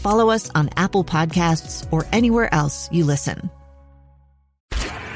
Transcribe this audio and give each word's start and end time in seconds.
follow 0.00 0.30
us 0.30 0.50
on 0.54 0.68
Apple 0.76 1.04
Podcasts, 1.04 1.86
or 1.92 2.06
anywhere 2.12 2.52
else 2.52 2.88
you 2.90 3.04
listen. 3.04 3.50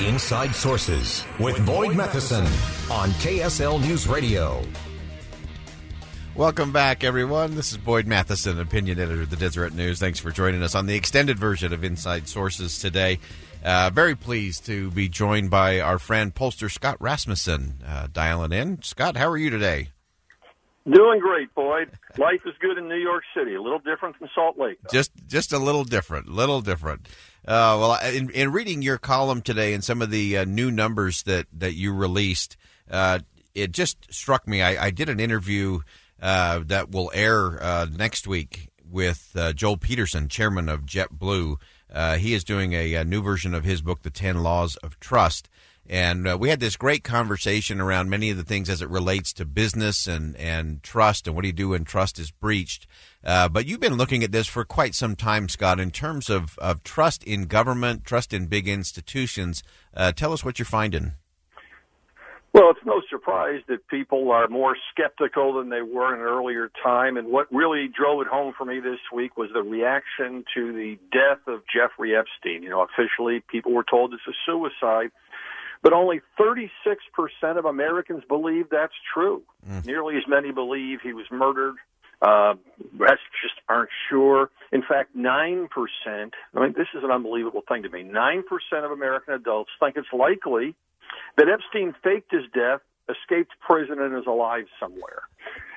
Inside 0.00 0.54
Sources 0.54 1.24
with 1.38 1.64
Boyd 1.64 1.96
Matheson 1.96 2.44
on 2.90 3.10
KSL 3.20 3.80
News 3.80 4.06
Radio. 4.06 4.62
Welcome 6.34 6.72
back, 6.72 7.04
everyone. 7.04 7.54
This 7.54 7.70
is 7.70 7.78
Boyd 7.78 8.08
Matheson, 8.08 8.58
opinion 8.58 8.98
editor 8.98 9.22
of 9.22 9.30
the 9.30 9.36
Deseret 9.36 9.72
News. 9.72 10.00
Thanks 10.00 10.18
for 10.18 10.32
joining 10.32 10.64
us 10.64 10.74
on 10.74 10.86
the 10.86 10.96
extended 10.96 11.38
version 11.38 11.72
of 11.72 11.84
Inside 11.84 12.26
Sources 12.26 12.80
today. 12.80 13.20
Uh, 13.64 13.90
very 13.90 14.16
pleased 14.16 14.66
to 14.66 14.90
be 14.90 15.08
joined 15.08 15.48
by 15.48 15.78
our 15.80 15.98
friend 16.00 16.34
pollster 16.34 16.68
Scott 16.68 16.96
Rasmussen 16.98 17.78
uh, 17.86 18.08
dialing 18.12 18.52
in. 18.52 18.82
Scott, 18.82 19.16
how 19.16 19.30
are 19.30 19.38
you 19.38 19.48
today? 19.48 19.90
Doing 20.90 21.18
great, 21.18 21.54
Boyd. 21.54 21.90
Life 22.18 22.42
is 22.44 22.54
good 22.60 22.76
in 22.76 22.88
New 22.88 22.98
York 22.98 23.24
City. 23.34 23.54
A 23.54 23.62
little 23.62 23.78
different 23.78 24.16
from 24.16 24.28
Salt 24.34 24.58
Lake. 24.58 24.78
Though. 24.82 24.90
Just, 24.92 25.12
just 25.26 25.52
a 25.52 25.58
little 25.58 25.84
different. 25.84 26.28
Little 26.28 26.60
different. 26.60 27.08
Uh, 27.46 27.76
well, 27.80 27.98
in, 28.12 28.28
in, 28.30 28.52
reading 28.52 28.82
your 28.82 28.98
column 28.98 29.40
today 29.40 29.72
and 29.72 29.82
some 29.82 30.02
of 30.02 30.10
the 30.10 30.38
uh, 30.38 30.44
new 30.44 30.70
numbers 30.70 31.22
that 31.24 31.46
that 31.54 31.74
you 31.74 31.92
released, 31.92 32.56
uh, 32.90 33.18
it 33.54 33.72
just 33.72 34.12
struck 34.12 34.46
me. 34.46 34.60
I, 34.60 34.86
I 34.86 34.90
did 34.90 35.08
an 35.08 35.20
interview 35.20 35.80
uh, 36.20 36.60
that 36.66 36.90
will 36.90 37.10
air 37.14 37.62
uh, 37.62 37.86
next 37.90 38.26
week 38.26 38.68
with 38.90 39.32
uh, 39.36 39.52
Joel 39.52 39.76
Peterson, 39.76 40.28
chairman 40.28 40.68
of 40.68 40.82
JetBlue. 40.82 41.56
he 42.18 42.34
is 42.34 42.44
doing 42.44 42.72
a, 42.72 42.94
a, 42.94 43.04
new 43.04 43.20
version 43.20 43.54
of 43.54 43.64
his 43.64 43.82
book, 43.82 44.02
The 44.02 44.10
Ten 44.10 44.42
Laws 44.42 44.76
of 44.76 44.98
Trust. 45.00 45.50
And 45.88 46.26
uh, 46.26 46.38
we 46.38 46.48
had 46.48 46.60
this 46.60 46.76
great 46.76 47.04
conversation 47.04 47.80
around 47.80 48.08
many 48.08 48.30
of 48.30 48.36
the 48.36 48.44
things 48.44 48.70
as 48.70 48.80
it 48.80 48.88
relates 48.88 49.32
to 49.34 49.44
business 49.44 50.06
and, 50.06 50.34
and 50.36 50.82
trust 50.82 51.26
and 51.26 51.36
what 51.36 51.42
do 51.42 51.48
you 51.48 51.52
do 51.52 51.70
when 51.70 51.84
trust 51.84 52.18
is 52.18 52.30
breached. 52.30 52.86
Uh, 53.22 53.48
but 53.48 53.66
you've 53.66 53.80
been 53.80 53.96
looking 53.96 54.22
at 54.24 54.32
this 54.32 54.46
for 54.46 54.64
quite 54.64 54.94
some 54.94 55.14
time, 55.14 55.48
Scott, 55.48 55.78
in 55.78 55.90
terms 55.90 56.30
of, 56.30 56.58
of 56.58 56.82
trust 56.84 57.22
in 57.24 57.44
government, 57.44 58.04
trust 58.04 58.32
in 58.32 58.46
big 58.46 58.66
institutions. 58.66 59.62
Uh, 59.94 60.12
tell 60.12 60.32
us 60.32 60.44
what 60.44 60.58
you're 60.58 60.64
finding. 60.64 61.12
Well, 62.54 62.70
it's 62.70 62.86
no 62.86 63.02
surprise 63.10 63.62
that 63.66 63.88
people 63.88 64.30
are 64.30 64.46
more 64.46 64.76
skeptical 64.92 65.54
than 65.54 65.70
they 65.70 65.82
were 65.82 66.14
in 66.14 66.20
an 66.20 66.26
earlier 66.26 66.70
time. 66.84 67.16
And 67.16 67.32
what 67.32 67.52
really 67.52 67.88
drove 67.88 68.20
it 68.20 68.28
home 68.28 68.54
for 68.56 68.64
me 68.64 68.78
this 68.78 69.00
week 69.12 69.36
was 69.36 69.50
the 69.52 69.62
reaction 69.62 70.44
to 70.54 70.72
the 70.72 70.96
death 71.10 71.40
of 71.48 71.62
Jeffrey 71.66 72.14
Epstein. 72.14 72.62
You 72.62 72.70
know, 72.70 72.86
officially, 72.86 73.42
people 73.50 73.72
were 73.72 73.82
told 73.82 74.14
it's 74.14 74.22
a 74.28 74.38
suicide 74.46 75.10
but 75.84 75.92
only 75.92 76.22
36% 76.40 76.70
of 77.58 77.66
Americans 77.66 78.24
believe 78.26 78.70
that's 78.70 78.94
true. 79.12 79.42
Mm. 79.68 79.84
Nearly 79.84 80.16
as 80.16 80.22
many 80.26 80.50
believe 80.50 81.00
he 81.02 81.12
was 81.12 81.26
murdered. 81.30 81.76
Uh, 82.22 82.54
rest 82.96 83.20
just 83.42 83.60
aren't 83.68 83.90
sure. 84.08 84.50
In 84.72 84.82
fact, 84.82 85.14
9%, 85.14 85.68
I 86.06 86.30
mean, 86.54 86.72
this 86.72 86.86
is 86.94 87.04
an 87.04 87.10
unbelievable 87.10 87.62
thing 87.68 87.82
to 87.82 87.90
me. 87.90 88.02
9% 88.02 88.42
of 88.82 88.90
American 88.92 89.34
adults 89.34 89.70
think 89.78 89.96
it's 89.96 90.08
likely 90.10 90.74
that 91.36 91.48
Epstein 91.50 91.94
faked 92.02 92.32
his 92.32 92.44
death, 92.54 92.80
escaped 93.10 93.52
prison, 93.60 94.00
and 94.00 94.16
is 94.16 94.26
alive 94.26 94.64
somewhere. 94.80 95.24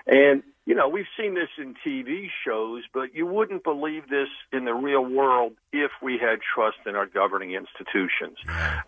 And 0.07 0.41
you 0.67 0.75
know, 0.75 0.87
we've 0.89 1.07
seen 1.17 1.33
this 1.33 1.47
in 1.57 1.73
TV 1.75 2.27
shows, 2.45 2.83
but 2.93 3.15
you 3.15 3.25
wouldn't 3.25 3.63
believe 3.63 4.09
this 4.09 4.27
in 4.51 4.65
the 4.65 4.73
real 4.73 5.03
world 5.03 5.53
if 5.71 5.91
we 6.03 6.19
had 6.19 6.39
trust 6.53 6.79
in 6.85 6.93
our 6.93 7.05
governing 7.05 7.53
institutions. 7.53 8.37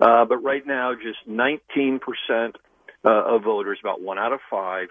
Uh, 0.02 0.26
but 0.26 0.44
right 0.44 0.68
now, 0.68 0.94
just 0.94 1.26
19% 1.28 2.02
uh, 3.06 3.10
of 3.10 3.44
voters, 3.44 3.80
about 3.82 4.02
one 4.02 4.20
out 4.20 4.34
of 4.34 4.42
five, 4.52 4.90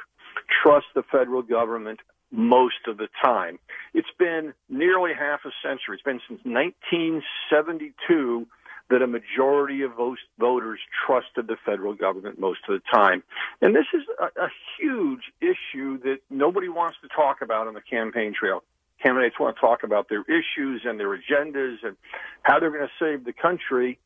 trust 0.63 0.87
the 0.95 1.03
federal 1.13 1.43
government 1.43 2.01
most 2.31 2.87
of 2.87 2.97
the 2.97 3.09
time. 3.23 3.59
It's 3.93 4.09
been 4.19 4.55
nearly 4.71 5.13
half 5.13 5.41
a 5.45 5.51
century. 5.63 5.97
It's 5.97 6.03
been 6.03 6.23
since 6.27 6.41
1972 6.45 8.47
that 8.91 9.03
a 9.03 9.07
majority 9.07 9.83
of 9.83 9.93
voters 10.39 10.81
trusted 11.07 11.47
the 11.47 11.57
federal 11.65 11.95
government 11.95 12.39
most 12.39 12.61
of 12.69 12.81
the 12.81 12.83
time. 12.91 13.23
And 13.61 13.75
this 13.75 13.87
is 13.93 14.03
a, 14.19 14.45
a 14.45 14.49
huge 14.79 15.23
issue 15.41 15.99
that 16.01 16.19
nobody 16.31 16.69
wants 16.69 16.97
to 17.03 17.09
talk 17.09 17.43
about 17.43 17.69
on 17.69 17.75
the 17.75 17.83
campaign 17.83 18.35
trail. 18.39 18.63
Candidates 19.03 19.39
want 19.39 19.57
to 19.57 19.61
talk 19.61 19.85
about 19.85 20.09
their 20.09 20.23
issues 20.23 20.83
and 20.85 20.99
their 20.99 21.17
agendas 21.17 21.77
and 21.83 21.97
how 22.43 22.59
they're 22.59 22.71
going 22.71 22.89
to 22.89 23.05
save 23.05 23.25
the 23.25 23.33
country. 23.33 23.99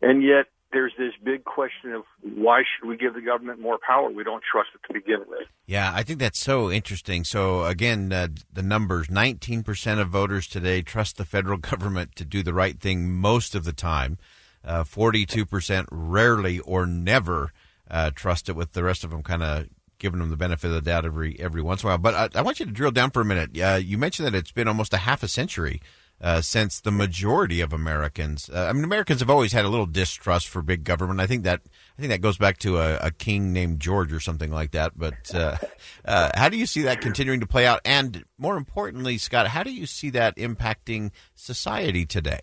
And 0.00 0.22
yet 0.22 0.46
there's 0.72 0.92
this 0.98 1.12
big 1.24 1.44
question 1.44 1.92
of 1.92 2.04
why 2.22 2.62
should 2.62 2.88
we 2.88 2.96
give 2.96 3.14
the 3.14 3.20
government 3.20 3.60
more 3.60 3.78
power? 3.84 4.10
We 4.10 4.24
don't 4.24 4.42
trust 4.50 4.70
it 4.74 4.86
to 4.86 4.92
begin 4.92 5.20
with. 5.28 5.46
Yeah, 5.66 5.90
I 5.94 6.02
think 6.02 6.18
that's 6.18 6.38
so 6.38 6.70
interesting. 6.70 7.24
So 7.24 7.64
again, 7.64 8.12
uh, 8.12 8.28
the 8.52 8.62
numbers: 8.62 9.08
19% 9.08 10.00
of 10.00 10.08
voters 10.08 10.46
today 10.46 10.82
trust 10.82 11.16
the 11.16 11.24
federal 11.24 11.58
government 11.70 12.16
to 12.16 12.24
do 12.24 12.42
the 12.42 12.54
right 12.54 12.78
thing 12.78 13.10
most 13.10 13.54
of 13.54 13.64
the 13.64 13.72
time. 13.72 14.18
Uh, 14.64 14.84
42% 14.84 15.86
rarely 15.90 16.58
or 16.58 16.84
never 16.84 17.52
uh, 17.90 18.10
trust 18.10 18.48
it, 18.48 18.56
with 18.56 18.72
the 18.72 18.82
rest 18.82 19.04
of 19.04 19.10
them 19.10 19.22
kind 19.22 19.42
of 19.42 19.68
giving 19.98 20.20
them 20.20 20.30
the 20.30 20.36
benefit 20.36 20.68
of 20.68 20.74
the 20.74 20.80
doubt 20.80 21.04
every 21.04 21.38
every 21.40 21.62
once 21.62 21.82
in 21.82 21.86
a 21.86 21.90
while. 21.90 21.98
But 21.98 22.14
I, 22.14 22.40
I 22.40 22.42
want 22.42 22.60
you 22.60 22.66
to 22.66 22.72
drill 22.72 22.90
down 22.90 23.10
for 23.10 23.20
a 23.20 23.24
minute. 23.24 23.58
Uh, 23.58 23.80
you 23.82 23.98
mentioned 23.98 24.26
that 24.26 24.34
it's 24.34 24.52
been 24.52 24.68
almost 24.68 24.92
a 24.92 24.98
half 24.98 25.22
a 25.22 25.28
century 25.28 25.80
uh, 26.20 26.40
since 26.40 26.80
the 26.80 26.90
majority 26.90 27.60
of 27.60 27.72
Americans. 27.72 28.50
Uh, 28.52 28.66
I 28.68 28.72
mean, 28.72 28.84
Americans 28.84 29.20
have 29.20 29.30
always 29.30 29.52
had 29.52 29.64
a 29.64 29.68
little 29.68 29.86
distrust 29.86 30.48
for 30.48 30.62
big 30.62 30.84
government. 30.84 31.20
I 31.20 31.26
think 31.26 31.44
that 31.44 31.60
I 31.96 32.00
think 32.00 32.10
that 32.10 32.20
goes 32.20 32.38
back 32.38 32.58
to 32.58 32.78
a, 32.78 32.96
a 32.96 33.10
king 33.10 33.52
named 33.52 33.80
George 33.80 34.12
or 34.12 34.20
something 34.20 34.50
like 34.50 34.72
that. 34.72 34.92
But 34.96 35.34
uh, 35.34 35.56
uh 36.04 36.30
how 36.34 36.48
do 36.48 36.56
you 36.56 36.66
see 36.66 36.82
that 36.82 37.00
continuing 37.00 37.40
to 37.40 37.46
play 37.46 37.66
out? 37.66 37.80
And 37.84 38.24
more 38.38 38.56
importantly, 38.56 39.18
Scott, 39.18 39.48
how 39.48 39.62
do 39.62 39.72
you 39.72 39.86
see 39.86 40.10
that 40.10 40.36
impacting 40.36 41.10
society 41.34 42.04
today? 42.04 42.40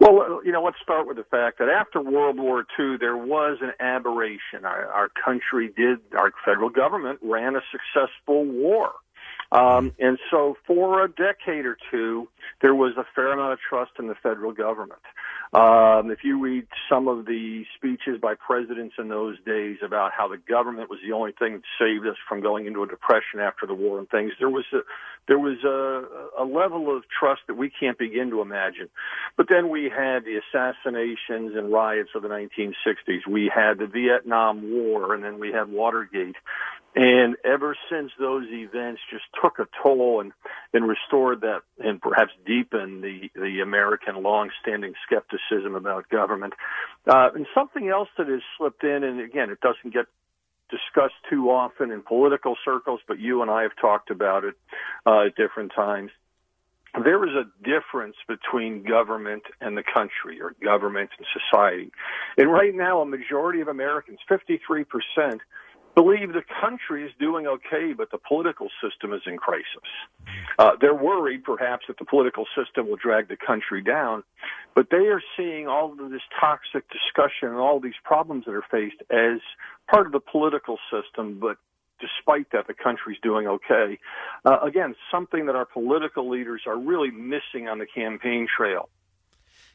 Well, 0.00 0.40
you 0.44 0.50
know, 0.50 0.62
let's 0.62 0.78
start 0.82 1.06
with 1.06 1.18
the 1.18 1.24
fact 1.24 1.58
that 1.58 1.68
after 1.68 2.00
World 2.00 2.38
War 2.38 2.64
II, 2.78 2.96
there 2.98 3.18
was 3.18 3.58
an 3.60 3.72
aberration. 3.80 4.64
Our, 4.64 4.86
our 4.86 5.10
country 5.22 5.70
did, 5.76 5.98
our 6.16 6.32
federal 6.42 6.70
government 6.70 7.18
ran 7.22 7.54
a 7.54 7.60
successful 7.70 8.46
war. 8.46 8.92
Um, 9.52 9.92
and 9.98 10.18
so 10.30 10.56
for 10.66 11.04
a 11.04 11.08
decade 11.08 11.66
or 11.66 11.76
two, 11.90 12.28
there 12.62 12.74
was 12.74 12.92
a 12.96 13.04
fair 13.14 13.32
amount 13.32 13.54
of 13.54 13.58
trust 13.68 13.92
in 13.98 14.06
the 14.06 14.14
federal 14.14 14.52
government. 14.52 15.00
Um, 15.52 16.12
if 16.12 16.22
you 16.22 16.40
read 16.40 16.68
some 16.88 17.08
of 17.08 17.26
the 17.26 17.64
speeches 17.74 18.20
by 18.22 18.34
presidents 18.34 18.94
in 18.98 19.08
those 19.08 19.36
days 19.44 19.78
about 19.84 20.12
how 20.16 20.28
the 20.28 20.36
government 20.36 20.88
was 20.88 21.00
the 21.04 21.12
only 21.12 21.32
thing 21.32 21.54
that 21.54 21.62
saved 21.76 22.06
us 22.06 22.14
from 22.28 22.40
going 22.40 22.66
into 22.66 22.84
a 22.84 22.86
depression 22.86 23.40
after 23.40 23.66
the 23.66 23.74
war 23.74 23.98
and 23.98 24.08
things, 24.08 24.32
there 24.38 24.48
was 24.48 24.64
a, 24.72 24.80
there 25.26 25.40
was 25.40 25.58
a, 25.64 26.40
a 26.40 26.44
level 26.44 26.96
of 26.96 27.02
trust 27.18 27.40
that 27.48 27.56
we 27.56 27.68
can't 27.68 27.98
begin 27.98 28.30
to 28.30 28.40
imagine. 28.42 28.88
But 29.36 29.48
then 29.48 29.70
we 29.70 29.84
had 29.84 30.24
the 30.24 30.38
assassinations 30.38 31.56
and 31.56 31.72
riots 31.72 32.10
of 32.14 32.22
the 32.22 32.28
1960s. 32.28 33.26
We 33.28 33.50
had 33.52 33.78
the 33.78 33.88
Vietnam 33.88 34.70
War, 34.70 35.14
and 35.14 35.24
then 35.24 35.40
we 35.40 35.50
had 35.50 35.68
Watergate. 35.68 36.36
And 36.94 37.36
ever 37.44 37.76
since 37.90 38.10
those 38.18 38.46
events 38.50 39.00
just 39.10 39.24
took 39.42 39.58
a 39.58 39.66
toll 39.82 40.20
and, 40.20 40.32
and 40.72 40.86
restored 40.86 41.42
that 41.42 41.60
and 41.78 42.00
perhaps 42.00 42.32
deepened 42.46 43.02
the, 43.02 43.30
the 43.34 43.60
American 43.62 44.22
long-standing 44.22 44.94
skepticism 45.06 45.74
about 45.74 46.08
government. 46.08 46.54
Uh, 47.06 47.30
and 47.34 47.46
something 47.54 47.88
else 47.88 48.08
that 48.18 48.28
has 48.28 48.40
slipped 48.58 48.84
in, 48.84 49.04
and 49.04 49.20
again, 49.20 49.50
it 49.50 49.60
doesn't 49.60 49.92
get 49.92 50.06
discussed 50.70 51.14
too 51.28 51.50
often 51.50 51.90
in 51.90 52.02
political 52.02 52.56
circles, 52.64 53.00
but 53.06 53.18
you 53.18 53.42
and 53.42 53.50
I 53.50 53.62
have 53.62 53.76
talked 53.80 54.10
about 54.10 54.44
it 54.44 54.54
uh, 55.04 55.26
at 55.26 55.36
different 55.36 55.72
times, 55.74 56.10
there 57.04 57.24
is 57.24 57.34
a 57.34 57.44
difference 57.62 58.16
between 58.26 58.82
government 58.82 59.44
and 59.60 59.76
the 59.76 59.82
country 59.82 60.40
or 60.40 60.54
government 60.62 61.10
and 61.18 61.26
society. 61.32 61.92
And 62.36 62.50
right 62.50 62.74
now, 62.74 63.00
a 63.00 63.06
majority 63.06 63.60
of 63.60 63.68
Americans, 63.68 64.18
53%, 64.28 65.38
believe 65.94 66.32
the 66.32 66.42
country 66.60 67.04
is 67.04 67.12
doing 67.18 67.46
okay, 67.46 67.92
but 67.96 68.10
the 68.10 68.18
political 68.18 68.68
system 68.82 69.12
is 69.12 69.22
in 69.26 69.36
crisis. 69.36 69.90
Uh, 70.58 70.72
they're 70.80 70.94
worried, 70.94 71.44
perhaps, 71.44 71.86
that 71.88 71.98
the 71.98 72.04
political 72.04 72.46
system 72.56 72.88
will 72.88 72.96
drag 72.96 73.28
the 73.28 73.36
country 73.36 73.82
down, 73.82 74.22
but 74.74 74.88
they 74.90 75.08
are 75.08 75.22
seeing 75.36 75.66
all 75.66 75.92
of 75.92 76.10
this 76.10 76.22
toxic 76.40 76.84
discussion 76.90 77.48
and 77.48 77.56
all 77.56 77.80
these 77.80 77.98
problems 78.04 78.44
that 78.46 78.52
are 78.52 78.64
faced 78.70 79.02
as 79.10 79.40
part 79.90 80.06
of 80.06 80.12
the 80.12 80.20
political 80.20 80.78
system, 80.90 81.38
but 81.40 81.56
despite 82.00 82.50
that, 82.52 82.66
the 82.66 82.74
country's 82.74 83.18
doing 83.22 83.46
okay. 83.46 83.98
Uh, 84.44 84.58
again, 84.60 84.94
something 85.10 85.46
that 85.46 85.54
our 85.54 85.66
political 85.66 86.28
leaders 86.28 86.62
are 86.66 86.78
really 86.78 87.10
missing 87.10 87.68
on 87.68 87.78
the 87.78 87.86
campaign 87.86 88.46
trail. 88.56 88.88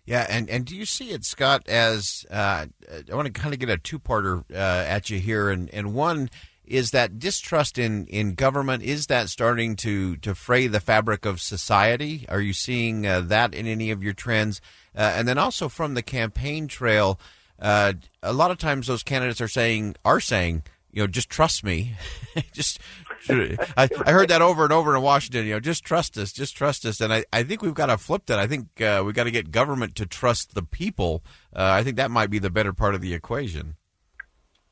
Yeah, 0.06 0.26
and, 0.30 0.50
and 0.50 0.66
do 0.66 0.76
you 0.76 0.86
see 0.86 1.12
it, 1.12 1.26
Scott, 1.26 1.68
as 1.68 2.26
uh, 2.30 2.68
I 2.92 3.16
want 3.16 3.26
to 3.26 3.32
kind 3.32 3.54
of 3.54 3.60
get 3.60 3.70
a 3.70 3.78
two 3.78 3.98
parter 3.98 4.44
uh, 4.52 4.56
at 4.56 5.10
you 5.10 5.20
here, 5.20 5.50
and, 5.50 5.70
and 5.74 5.96
one 5.96 6.30
is 6.64 6.92
that 6.92 7.20
distrust 7.20 7.78
in, 7.78 8.06
in 8.08 8.34
government 8.34 8.84
is 8.84 9.08
that 9.08 9.30
starting 9.30 9.76
to, 9.76 10.18
to 10.18 10.34
fray 10.34 10.68
the 10.68 10.80
fabric 10.80 11.26
of 11.26 11.42
society? 11.42 12.26
Are 12.30 12.42
you 12.42 12.54
seeing 12.54 13.06
uh, 13.06 13.22
that 13.22 13.54
in 13.54 13.68
any 13.68 13.92
of 13.92 14.04
your 14.04 14.14
trends? 14.14 14.62
Uh, 14.96 15.14
and 15.16 15.28
then 15.28 15.38
also 15.38 15.70
from 15.70 15.94
the 15.94 16.02
campaign 16.02 16.68
trail, 16.68 17.20
uh, 17.60 17.94
a 18.24 18.34
lot 18.34 18.52
of 18.52 18.58
times 18.58 18.88
those 18.88 19.04
candidates 19.04 19.42
are 19.42 19.48
saying 19.48 19.96
are 20.04 20.20
saying 20.20 20.64
you 20.96 21.02
know, 21.04 21.08
just 21.08 21.30
trust 21.30 21.64
me. 21.64 21.94
just, 22.54 22.80
I, 23.78 23.90
I 24.06 24.12
heard 24.12 24.30
that 24.30 24.42
over 24.42 24.64
and 24.64 24.74
over 24.74 24.96
in 24.96 25.02
Washington. 25.02 25.46
You 25.46 25.54
know, 25.54 25.60
just 25.60 25.84
trust 25.84 26.18
us, 26.18 26.32
just 26.32 26.56
trust 26.56 26.86
us. 26.86 27.02
And 27.02 27.14
I, 27.14 27.26
I 27.32 27.44
think 27.44 27.62
we've 27.62 27.74
got 27.74 27.88
to 27.88 27.98
flip 27.98 28.26
that. 28.28 28.40
I 28.40 28.48
think 28.48 28.82
uh, 28.82 29.04
we've 29.06 29.16
got 29.16 29.26
to 29.26 29.32
get 29.32 29.52
government 29.52 29.96
to 29.96 30.06
trust 30.06 30.56
the 30.56 30.64
people. 30.64 31.24
Uh, 31.56 31.64
I 31.64 31.84
think 31.84 31.98
that 31.98 32.12
might 32.12 32.30
be 32.30 32.40
the 32.40 32.50
better 32.50 32.74
part 32.74 32.96
of 32.96 33.02
the 33.02 33.14
equation. 33.14 33.76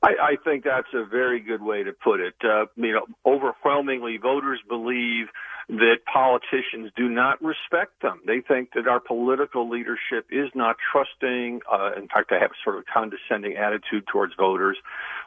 I, 0.04 0.10
I 0.22 0.36
think 0.44 0.66
that's 0.66 0.94
a 0.94 1.06
very 1.06 1.40
good 1.40 1.62
way 1.62 1.84
to 1.84 1.94
put 1.94 2.20
it. 2.20 2.36
Uh, 2.44 2.66
you 2.76 2.92
know, 2.92 3.06
overwhelmingly, 3.26 4.18
voters 4.18 4.60
believe 4.68 5.28
that 5.70 5.98
politicians 6.12 6.92
do 6.96 7.10
not 7.10 7.42
respect 7.42 8.02
them. 8.02 8.22
They 8.26 8.42
think 8.42 8.74
that 8.76 8.88
our 8.88 9.00
political 9.00 9.70
leadership 9.70 10.28
is 10.30 10.50
not 10.54 10.76
trusting. 10.92 11.62
Uh, 11.72 11.92
in 11.98 12.08
fact, 12.08 12.30
they 12.30 12.40
have 12.40 12.52
a 12.52 12.64
sort 12.64 12.78
of 12.78 12.86
condescending 12.86 13.56
attitude 13.56 14.06
towards 14.12 14.34
voters. 14.36 14.78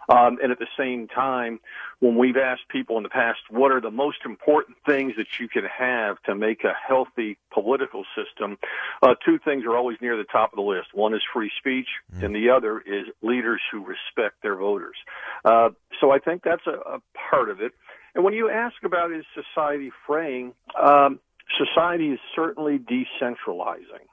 Um, 0.09 0.39
and 0.43 0.53
at 0.53 0.59
the 0.59 0.69
same 0.79 1.09
time, 1.09 1.59
when 2.01 2.17
we've 2.17 2.37
asked 2.37 2.69
people 2.69 2.97
in 2.97 3.03
the 3.03 3.09
past, 3.09 3.39
what 3.51 3.73
are 3.73 3.81
the 3.81 3.91
most 3.91 4.19
important 4.25 4.77
things 4.87 5.15
that 5.17 5.27
you 5.41 5.49
can 5.49 5.65
have 5.65 6.23
to 6.25 6.35
make 6.35 6.63
a 6.65 6.73
healthy 6.87 7.39
political 7.53 8.05
system, 8.15 8.59
uh, 9.03 9.15
two 9.25 9.39
things 9.39 9.65
are 9.65 9.77
always 9.77 9.97
near 10.01 10.17
the 10.17 10.25
top 10.25 10.53
of 10.53 10.57
the 10.57 10.63
list. 10.63 10.89
One 10.93 11.15
is 11.15 11.23
free 11.33 11.51
speech, 11.59 11.89
mm. 12.15 12.23
and 12.23 12.35
the 12.35 12.51
other 12.51 12.79
is 12.81 13.07
leaders 13.23 13.61
who 13.73 13.85
respect 13.85 14.43
their 14.43 14.57
voters. 14.57 14.97
Uh, 15.45 15.71
so 16.01 16.11
I 16.11 16.19
think 16.19 16.43
that's 16.45 16.67
a, 16.67 16.97
a 16.97 17.01
part 17.31 17.51
of 17.51 17.61
it. 17.61 17.73
And 18.17 18.25
when 18.25 18.33
you 18.33 18.49
ask 18.49 18.77
about 18.83 19.13
is 19.13 19.25
society 19.35 19.93
fraying, 20.07 20.55
um, 20.83 21.21
society 21.59 22.09
is 22.09 22.19
certainly 22.35 22.79
decentralizing. 22.79 24.09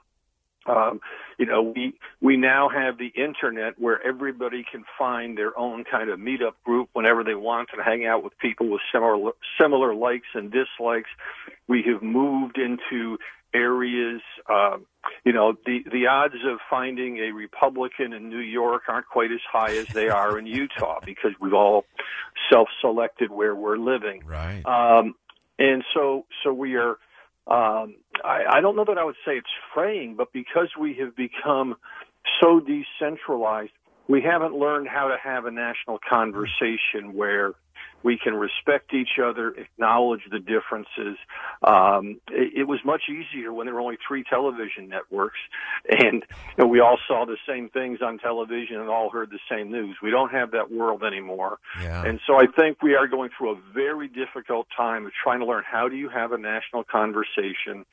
Um, 0.66 1.00
you 1.38 1.46
know, 1.46 1.62
we 1.62 1.94
we 2.20 2.36
now 2.36 2.68
have 2.68 2.98
the 2.98 3.12
internet 3.14 3.78
where 3.78 4.04
everybody 4.06 4.64
can 4.70 4.84
find 4.98 5.36
their 5.36 5.56
own 5.58 5.84
kind 5.84 6.10
of 6.10 6.18
meetup 6.18 6.54
group 6.64 6.88
whenever 6.92 7.22
they 7.22 7.34
want 7.34 7.68
and 7.72 7.82
hang 7.82 8.06
out 8.06 8.24
with 8.24 8.36
people 8.38 8.68
with 8.70 8.80
similar 8.92 9.32
similar 9.60 9.94
likes 9.94 10.28
and 10.34 10.52
dislikes. 10.52 11.10
We 11.68 11.82
have 11.92 12.02
moved 12.02 12.58
into 12.58 13.18
areas. 13.54 14.20
Uh, 14.48 14.78
you 15.24 15.32
know, 15.32 15.54
the 15.66 15.84
the 15.90 16.06
odds 16.06 16.34
of 16.46 16.58
finding 16.68 17.18
a 17.18 17.32
Republican 17.32 18.12
in 18.12 18.28
New 18.28 18.38
York 18.38 18.82
aren't 18.88 19.08
quite 19.08 19.32
as 19.32 19.40
high 19.50 19.76
as 19.76 19.86
they 19.88 20.08
are 20.08 20.38
in 20.38 20.46
Utah 20.46 21.00
because 21.04 21.32
we've 21.40 21.54
all 21.54 21.84
self-selected 22.50 23.30
where 23.30 23.54
we're 23.54 23.78
living. 23.78 24.22
Right. 24.26 24.62
Um, 24.66 25.14
and 25.58 25.84
so 25.94 26.26
so 26.42 26.52
we 26.52 26.76
are 26.76 26.98
um, 27.46 27.96
I, 28.22 28.58
I 28.58 28.60
don't 28.60 28.76
know 28.76 28.84
that 28.84 28.98
I 28.98 29.04
would 29.04 29.16
say 29.24 29.32
it's 29.32 29.46
fraying, 29.74 30.14
but 30.16 30.32
because 30.32 30.68
we 30.78 30.94
have 31.00 31.16
become 31.16 31.76
so 32.40 32.60
decentralized, 32.60 33.72
we 34.08 34.22
haven't 34.22 34.54
learned 34.54 34.88
how 34.88 35.08
to 35.08 35.16
have 35.22 35.46
a 35.46 35.50
national 35.50 35.98
conversation 36.08 37.14
where 37.14 37.54
we 38.04 38.18
can 38.18 38.34
respect 38.34 38.92
each 38.92 39.18
other, 39.18 39.50
acknowledge 39.52 40.20
the 40.30 40.38
differences. 40.38 41.16
Um, 41.62 42.20
it, 42.30 42.52
it 42.58 42.64
was 42.64 42.78
much 42.84 43.04
easier 43.08 43.52
when 43.52 43.66
there 43.66 43.74
were 43.74 43.80
only 43.80 43.98
three 44.06 44.22
television 44.22 44.88
networks, 44.88 45.38
and, 45.88 46.22
and 46.58 46.70
we 46.70 46.80
all 46.80 46.98
saw 47.08 47.24
the 47.24 47.38
same 47.48 47.70
things 47.70 48.00
on 48.02 48.18
television 48.18 48.76
and 48.76 48.90
all 48.90 49.08
heard 49.08 49.30
the 49.30 49.38
same 49.50 49.72
news. 49.72 49.96
We 50.02 50.10
don't 50.10 50.32
have 50.32 50.50
that 50.50 50.70
world 50.70 51.02
anymore, 51.02 51.58
yeah. 51.82 52.04
and 52.04 52.20
so 52.26 52.36
I 52.36 52.46
think 52.46 52.82
we 52.82 52.94
are 52.94 53.08
going 53.08 53.30
through 53.36 53.52
a 53.52 53.60
very 53.72 54.08
difficult 54.08 54.66
time 54.76 55.06
of 55.06 55.12
trying 55.22 55.40
to 55.40 55.46
learn 55.46 55.64
how 55.66 55.88
do 55.88 55.96
you 55.96 56.10
have 56.10 56.32
a 56.32 56.38
national 56.38 56.84
conversation, 56.84 57.86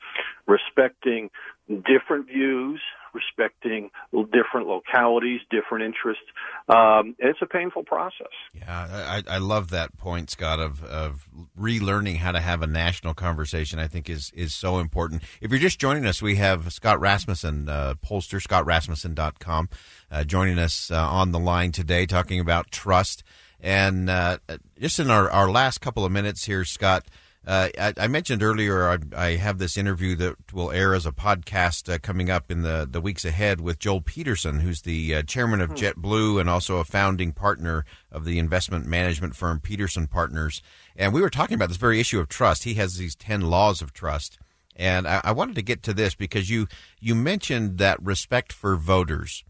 respecting 0.46 1.30
different 1.68 2.26
views, 2.26 2.80
respecting 3.14 3.90
different 4.32 4.66
localities, 4.66 5.40
different 5.50 5.84
interests. 5.84 6.24
Um, 6.68 7.14
it's 7.18 7.38
a 7.42 7.46
painful 7.46 7.84
process. 7.84 8.32
Yeah, 8.54 8.86
I, 8.90 9.22
I 9.28 9.38
love 9.38 9.70
that 9.70 9.96
point, 9.96 10.30
Scott, 10.30 10.60
of, 10.60 10.82
of 10.84 11.28
relearning 11.58 12.16
how 12.16 12.32
to 12.32 12.40
have 12.40 12.62
a 12.62 12.66
national 12.66 13.14
conversation. 13.14 13.78
I 13.78 13.86
think 13.86 14.08
is 14.08 14.32
is 14.34 14.54
so 14.54 14.78
important. 14.78 15.22
If 15.40 15.50
you're 15.50 15.60
just 15.60 15.78
joining 15.78 16.06
us, 16.06 16.22
we 16.22 16.36
have 16.36 16.72
Scott 16.72 17.00
Rasmussen, 17.00 17.68
uh, 17.68 17.94
pollster, 18.04 18.40
scottrasmussen.com, 18.40 19.68
uh, 20.10 20.24
joining 20.24 20.58
us 20.58 20.90
uh, 20.90 21.08
on 21.08 21.32
the 21.32 21.38
line 21.38 21.72
today, 21.72 22.06
talking 22.06 22.40
about 22.40 22.70
trust. 22.70 23.22
And 23.60 24.10
uh, 24.10 24.38
just 24.78 24.98
in 24.98 25.08
our, 25.08 25.30
our 25.30 25.48
last 25.48 25.80
couple 25.80 26.04
of 26.04 26.10
minutes 26.10 26.44
here, 26.44 26.64
Scott, 26.64 27.06
uh, 27.46 27.68
I, 27.78 27.92
I, 27.96 28.06
mentioned 28.06 28.42
earlier 28.42 28.88
I, 28.88 28.98
I, 29.16 29.36
have 29.36 29.58
this 29.58 29.76
interview 29.76 30.14
that 30.16 30.52
will 30.52 30.70
air 30.70 30.94
as 30.94 31.06
a 31.06 31.12
podcast 31.12 31.92
uh, 31.92 31.98
coming 31.98 32.30
up 32.30 32.52
in 32.52 32.62
the, 32.62 32.86
the 32.88 33.00
weeks 33.00 33.24
ahead 33.24 33.60
with 33.60 33.80
Joel 33.80 34.00
Peterson, 34.00 34.60
who's 34.60 34.82
the 34.82 35.16
uh, 35.16 35.22
chairman 35.22 35.60
of 35.60 35.70
hmm. 35.70 35.76
JetBlue 35.76 36.40
and 36.40 36.48
also 36.48 36.76
a 36.76 36.84
founding 36.84 37.32
partner 37.32 37.84
of 38.12 38.24
the 38.24 38.38
investment 38.38 38.86
management 38.86 39.34
firm 39.34 39.58
Peterson 39.58 40.06
Partners. 40.06 40.62
And 40.94 41.12
we 41.12 41.20
were 41.20 41.30
talking 41.30 41.56
about 41.56 41.68
this 41.68 41.78
very 41.78 41.98
issue 41.98 42.20
of 42.20 42.28
trust. 42.28 42.62
He 42.62 42.74
has 42.74 42.96
these 42.96 43.16
10 43.16 43.40
laws 43.40 43.82
of 43.82 43.92
trust. 43.92 44.38
And 44.76 45.08
I, 45.08 45.20
I 45.24 45.32
wanted 45.32 45.56
to 45.56 45.62
get 45.62 45.82
to 45.84 45.92
this 45.92 46.14
because 46.14 46.48
you, 46.48 46.68
you 47.00 47.16
mentioned 47.16 47.78
that 47.78 48.00
respect 48.00 48.52
for 48.52 48.76
voters. 48.76 49.42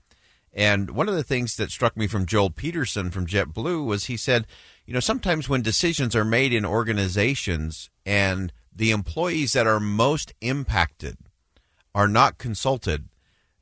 And 0.55 0.91
one 0.91 1.09
of 1.09 1.15
the 1.15 1.23
things 1.23 1.57
that 1.57 1.71
struck 1.71 1.97
me 1.97 2.07
from 2.07 2.27
Joel 2.27 2.51
Peterson 2.51 3.11
from 3.11 3.27
JetBlue 3.27 3.85
was 3.85 4.07
he 4.07 4.17
said, 4.17 4.47
you 4.87 4.95
know, 4.95 5.01
sometimes 5.01 5.49
when 5.49 5.63
decisions 5.63 6.17
are 6.17 6.25
made 6.25 6.53
in 6.53 6.65
organizations 6.65 7.91
and 8.05 8.53
the 8.75 8.91
employees 8.91 9.53
that 9.53 9.67
are 9.67 9.81
most 9.81 10.33
impacted 10.41 11.17
are 11.95 12.09
not 12.09 12.39
consulted, 12.39 13.09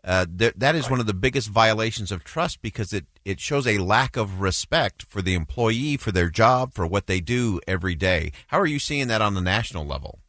uh, 0.02 0.24
th- 0.24 0.54
that 0.56 0.74
is 0.74 0.84
right. 0.84 0.92
one 0.92 1.00
of 1.00 1.06
the 1.06 1.14
biggest 1.14 1.48
violations 1.48 2.10
of 2.10 2.24
trust 2.24 2.62
because 2.62 2.92
it, 2.92 3.04
it 3.24 3.38
shows 3.38 3.66
a 3.66 3.78
lack 3.78 4.16
of 4.16 4.40
respect 4.40 5.02
for 5.02 5.20
the 5.20 5.34
employee, 5.34 5.96
for 5.96 6.10
their 6.10 6.30
job, 6.30 6.72
for 6.72 6.86
what 6.86 7.06
they 7.06 7.20
do 7.20 7.60
every 7.68 7.94
day. 7.94 8.32
How 8.46 8.58
are 8.58 8.66
you 8.66 8.78
seeing 8.78 9.08
that 9.08 9.20
on 9.20 9.34
the 9.34 9.42
national 9.42 9.86
level? 9.86 10.20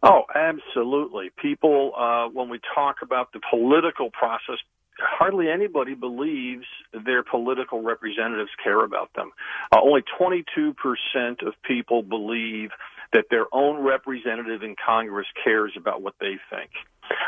Oh, 0.00 0.22
absolutely. 0.32 1.30
People, 1.42 1.92
uh, 1.98 2.28
when 2.28 2.48
we 2.48 2.60
talk 2.72 2.96
about 3.02 3.32
the 3.32 3.40
political 3.50 4.10
process, 4.10 4.58
hardly 4.98 5.48
anybody 5.48 5.94
believes 5.94 6.66
their 7.04 7.22
political 7.22 7.82
representatives 7.82 8.50
care 8.62 8.84
about 8.84 9.10
them. 9.14 9.32
Uh, 9.72 9.80
only 9.82 10.02
22% 10.20 10.74
of 11.46 11.54
people 11.62 12.02
believe 12.02 12.70
that 13.12 13.26
their 13.30 13.46
own 13.52 13.82
representative 13.82 14.62
in 14.62 14.76
Congress 14.84 15.26
cares 15.42 15.72
about 15.76 16.02
what 16.02 16.14
they 16.20 16.36
think. 16.50 16.70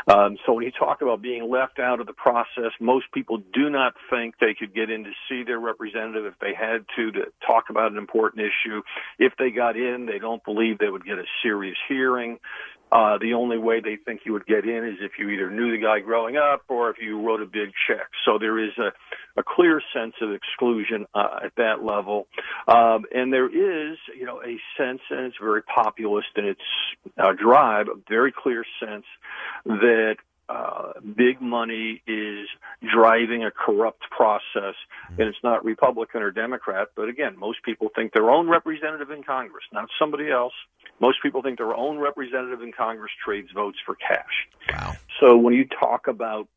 Um, 0.07 0.37
so 0.45 0.53
when 0.53 0.65
you 0.65 0.71
talk 0.71 1.01
about 1.01 1.21
being 1.21 1.49
left 1.49 1.79
out 1.79 1.99
of 1.99 2.07
the 2.07 2.13
process, 2.13 2.71
most 2.79 3.05
people 3.13 3.41
do 3.53 3.69
not 3.69 3.93
think 4.09 4.35
they 4.39 4.53
could 4.53 4.75
get 4.75 4.89
in 4.89 5.03
to 5.03 5.11
see 5.27 5.43
their 5.43 5.59
representative 5.59 6.25
if 6.25 6.37
they 6.39 6.53
had 6.53 6.85
to 6.95 7.11
to 7.11 7.25
talk 7.45 7.65
about 7.69 7.91
an 7.91 7.97
important 7.97 8.43
issue. 8.43 8.81
If 9.17 9.33
they 9.37 9.49
got 9.49 9.75
in, 9.75 10.05
they 10.05 10.19
don't 10.19 10.43
believe 10.43 10.77
they 10.77 10.89
would 10.89 11.05
get 11.05 11.17
a 11.17 11.25
serious 11.41 11.77
hearing. 11.87 12.39
Uh, 12.91 13.17
the 13.19 13.33
only 13.33 13.57
way 13.57 13.79
they 13.79 13.95
think 13.95 14.21
you 14.25 14.33
would 14.33 14.45
get 14.45 14.65
in 14.65 14.85
is 14.85 14.97
if 14.99 15.13
you 15.17 15.29
either 15.29 15.49
knew 15.49 15.71
the 15.71 15.81
guy 15.81 15.99
growing 15.99 16.35
up 16.35 16.63
or 16.67 16.89
if 16.89 16.97
you 17.01 17.21
wrote 17.21 17.41
a 17.41 17.45
big 17.45 17.71
check. 17.87 18.07
So 18.25 18.37
there 18.37 18.59
is 18.59 18.71
a, 18.77 18.91
a 19.39 19.43
clear 19.43 19.81
sense 19.93 20.15
of 20.21 20.31
exclusion 20.31 21.05
uh, 21.13 21.39
at 21.45 21.55
that 21.55 21.83
level. 21.83 22.27
Um, 22.67 23.05
and 23.13 23.31
there 23.31 23.47
is, 23.47 23.97
you 24.17 24.25
know, 24.25 24.41
a 24.41 24.59
sense, 24.77 25.01
and 25.09 25.27
it's 25.27 25.37
very 25.41 25.63
populist 25.63 26.27
in 26.35 26.45
its 26.45 26.61
uh, 27.17 27.31
drive, 27.33 27.87
a 27.87 27.95
very 28.09 28.33
clear 28.35 28.65
sense 28.79 29.05
that 29.65 30.17
uh, 30.51 30.93
big 31.15 31.41
money 31.41 32.01
is 32.05 32.47
driving 32.93 33.43
a 33.43 33.51
corrupt 33.51 34.03
process, 34.09 34.75
and 35.09 35.21
it's 35.21 35.37
not 35.43 35.63
Republican 35.63 36.21
or 36.21 36.31
Democrat. 36.31 36.89
But 36.95 37.07
again, 37.07 37.37
most 37.37 37.63
people 37.63 37.89
think 37.95 38.13
their 38.13 38.29
own 38.29 38.49
representative 38.49 39.11
in 39.11 39.23
Congress, 39.23 39.63
not 39.71 39.87
somebody 39.97 40.29
else. 40.29 40.53
Most 40.99 41.21
people 41.23 41.41
think 41.41 41.57
their 41.57 41.75
own 41.75 41.99
representative 41.99 42.61
in 42.61 42.73
Congress 42.73 43.11
trades 43.23 43.49
votes 43.53 43.77
for 43.85 43.95
cash. 43.95 44.47
Wow. 44.69 44.95
So 45.19 45.37
when 45.37 45.53
you 45.53 45.65
talk 45.65 46.07
about 46.07 46.47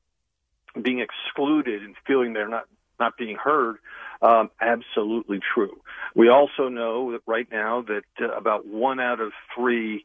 being 0.80 1.00
excluded 1.00 1.82
and 1.82 1.94
feeling 2.06 2.32
they're 2.32 2.48
not 2.48 2.64
not 2.98 3.16
being 3.16 3.36
heard, 3.36 3.76
um, 4.22 4.50
absolutely 4.60 5.40
true. 5.54 5.80
We 6.14 6.28
also 6.28 6.68
know 6.68 7.12
that 7.12 7.22
right 7.26 7.48
now 7.50 7.82
that 7.82 8.04
uh, 8.20 8.36
about 8.36 8.66
one 8.66 9.00
out 9.00 9.20
of 9.20 9.32
three 9.56 10.04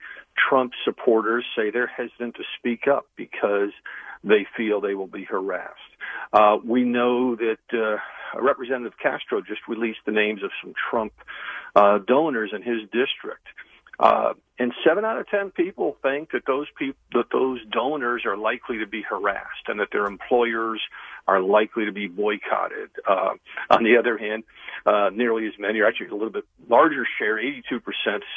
Trump 0.49 0.73
supporters 0.83 1.45
say 1.55 1.71
they're 1.71 1.87
hesitant 1.87 2.35
to 2.35 2.43
speak 2.57 2.87
up 2.87 3.05
because 3.15 3.71
they 4.23 4.45
feel 4.57 4.81
they 4.81 4.95
will 4.95 5.07
be 5.07 5.23
harassed. 5.23 5.79
Uh, 6.33 6.57
we 6.63 6.83
know 6.83 7.35
that 7.35 7.57
uh, 7.73 7.97
Representative 8.39 8.97
Castro 9.01 9.41
just 9.41 9.61
released 9.67 9.99
the 10.05 10.11
names 10.11 10.43
of 10.43 10.51
some 10.63 10.73
Trump 10.89 11.13
uh, 11.75 11.99
donors 11.99 12.51
in 12.53 12.61
his 12.61 12.81
district. 12.83 13.47
Uh, 13.99 14.33
and 14.57 14.73
seven 14.85 15.05
out 15.05 15.19
of 15.19 15.27
ten 15.27 15.51
people 15.51 15.97
think 16.01 16.31
that 16.31 16.45
those 16.45 16.67
people 16.77 16.99
that 17.13 17.25
those 17.31 17.59
donors 17.71 18.23
are 18.25 18.37
likely 18.37 18.79
to 18.79 18.87
be 18.87 19.01
harassed 19.01 19.67
and 19.67 19.79
that 19.79 19.89
their 19.91 20.05
employers 20.05 20.81
are 21.27 21.41
likely 21.41 21.85
to 21.85 21.91
be 21.91 22.07
boycotted. 22.07 22.89
Uh, 23.07 23.33
on 23.69 23.83
the 23.83 23.97
other 23.97 24.17
hand, 24.17 24.43
uh, 24.85 25.09
nearly 25.13 25.47
as 25.47 25.53
many, 25.59 25.79
or 25.79 25.87
actually 25.87 26.07
a 26.07 26.13
little 26.13 26.29
bit 26.29 26.45
larger 26.67 27.05
share, 27.17 27.37
82% 27.37 27.81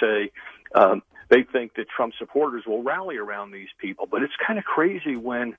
say 0.01 0.31
um, 0.75 1.03
they 1.29 1.45
think 1.45 1.75
that 1.77 1.89
Trump 1.89 2.13
supporters 2.19 2.65
will 2.67 2.83
rally 2.83 3.17
around 3.17 3.53
these 3.53 3.71
people. 3.79 4.07
But 4.11 4.23
it's 4.23 4.35
kind 4.45 4.59
of 4.59 4.65
crazy 4.65 5.17
when, 5.17 5.57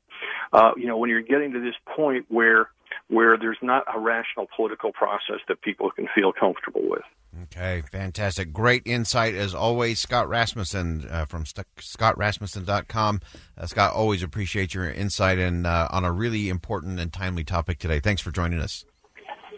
uh, 0.51 0.71
you 0.77 0.87
know, 0.87 0.97
when 0.97 1.09
you're 1.09 1.21
getting 1.21 1.53
to 1.53 1.59
this 1.59 1.75
point 1.95 2.25
where 2.29 2.69
where 3.07 3.37
there's 3.37 3.57
not 3.61 3.83
a 3.93 3.99
rational 3.99 4.47
political 4.55 4.91
process 4.93 5.39
that 5.47 5.61
people 5.61 5.89
can 5.91 6.07
feel 6.13 6.31
comfortable 6.31 6.87
with. 6.87 7.01
Okay, 7.43 7.81
fantastic. 7.91 8.53
Great 8.53 8.83
insight 8.85 9.33
as 9.33 9.55
always. 9.55 9.99
Scott 9.99 10.29
Rasmussen 10.29 11.07
uh, 11.09 11.25
from 11.25 11.45
St- 11.45 11.65
scottrasmussen.com. 11.79 13.21
Uh, 13.57 13.65
Scott, 13.65 13.93
always 13.93 14.21
appreciate 14.21 14.73
your 14.75 14.89
insight 14.89 15.39
and 15.39 15.65
uh, 15.65 15.87
on 15.89 16.05
a 16.05 16.11
really 16.11 16.49
important 16.49 16.99
and 16.99 17.11
timely 17.11 17.43
topic 17.43 17.79
today. 17.79 17.99
Thanks 17.99 18.21
for 18.21 18.31
joining 18.31 18.59
us. 18.59 18.85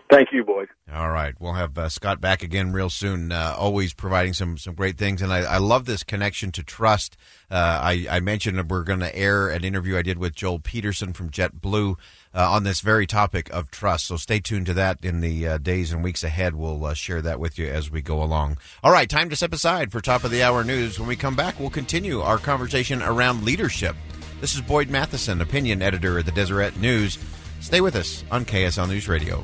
Thank 0.09 0.31
you, 0.31 0.43
Boyd. 0.43 0.67
All 0.93 1.09
right, 1.09 1.33
we'll 1.39 1.53
have 1.53 1.77
uh, 1.79 1.89
Scott 1.89 2.21
back 2.21 2.43
again 2.43 2.71
real 2.71 2.91
soon. 2.91 3.31
Uh, 3.31 3.55
always 3.57 3.93
providing 3.93 4.33
some 4.33 4.55
some 4.57 4.75
great 4.75 4.99
things, 4.99 5.21
and 5.23 5.33
I, 5.33 5.39
I 5.39 5.57
love 5.57 5.85
this 5.85 6.03
connection 6.03 6.51
to 6.53 6.63
trust. 6.63 7.17
Uh, 7.49 7.79
I, 7.81 8.07
I, 8.09 8.19
mentioned 8.19 8.69
we're 8.69 8.83
going 8.83 8.99
to 8.99 9.15
air 9.15 9.49
an 9.49 9.63
interview 9.63 9.97
I 9.97 10.03
did 10.03 10.19
with 10.19 10.35
Joel 10.35 10.59
Peterson 10.59 11.13
from 11.13 11.31
JetBlue 11.31 11.95
uh, 12.35 12.51
on 12.51 12.63
this 12.63 12.81
very 12.81 13.07
topic 13.07 13.49
of 13.51 13.71
trust. 13.71 14.05
So 14.05 14.15
stay 14.15 14.39
tuned 14.39 14.67
to 14.67 14.73
that 14.75 15.03
in 15.03 15.21
the 15.21 15.47
uh, 15.47 15.57
days 15.57 15.91
and 15.91 16.03
weeks 16.03 16.23
ahead. 16.23 16.55
We'll 16.55 16.85
uh, 16.85 16.93
share 16.93 17.21
that 17.23 17.39
with 17.39 17.57
you 17.57 17.67
as 17.67 17.89
we 17.89 18.03
go 18.03 18.21
along. 18.21 18.57
All 18.83 18.91
right, 18.91 19.09
time 19.09 19.29
to 19.31 19.35
step 19.35 19.53
aside 19.53 19.91
for 19.91 20.01
top 20.01 20.23
of 20.23 20.29
the 20.29 20.43
hour 20.43 20.63
news. 20.63 20.99
When 20.99 21.07
we 21.07 21.15
come 21.15 21.35
back, 21.35 21.59
we'll 21.59 21.71
continue 21.71 22.21
our 22.21 22.37
conversation 22.37 23.01
around 23.01 23.43
leadership. 23.43 23.95
This 24.39 24.53
is 24.53 24.61
Boyd 24.61 24.89
Matheson, 24.89 25.41
opinion 25.41 25.81
editor 25.81 26.19
of 26.19 26.25
the 26.25 26.31
Deseret 26.31 26.77
News. 26.77 27.17
Stay 27.59 27.81
with 27.81 27.95
us 27.95 28.23
on 28.29 28.45
KSL 28.45 28.87
News 28.87 29.07
Radio. 29.07 29.43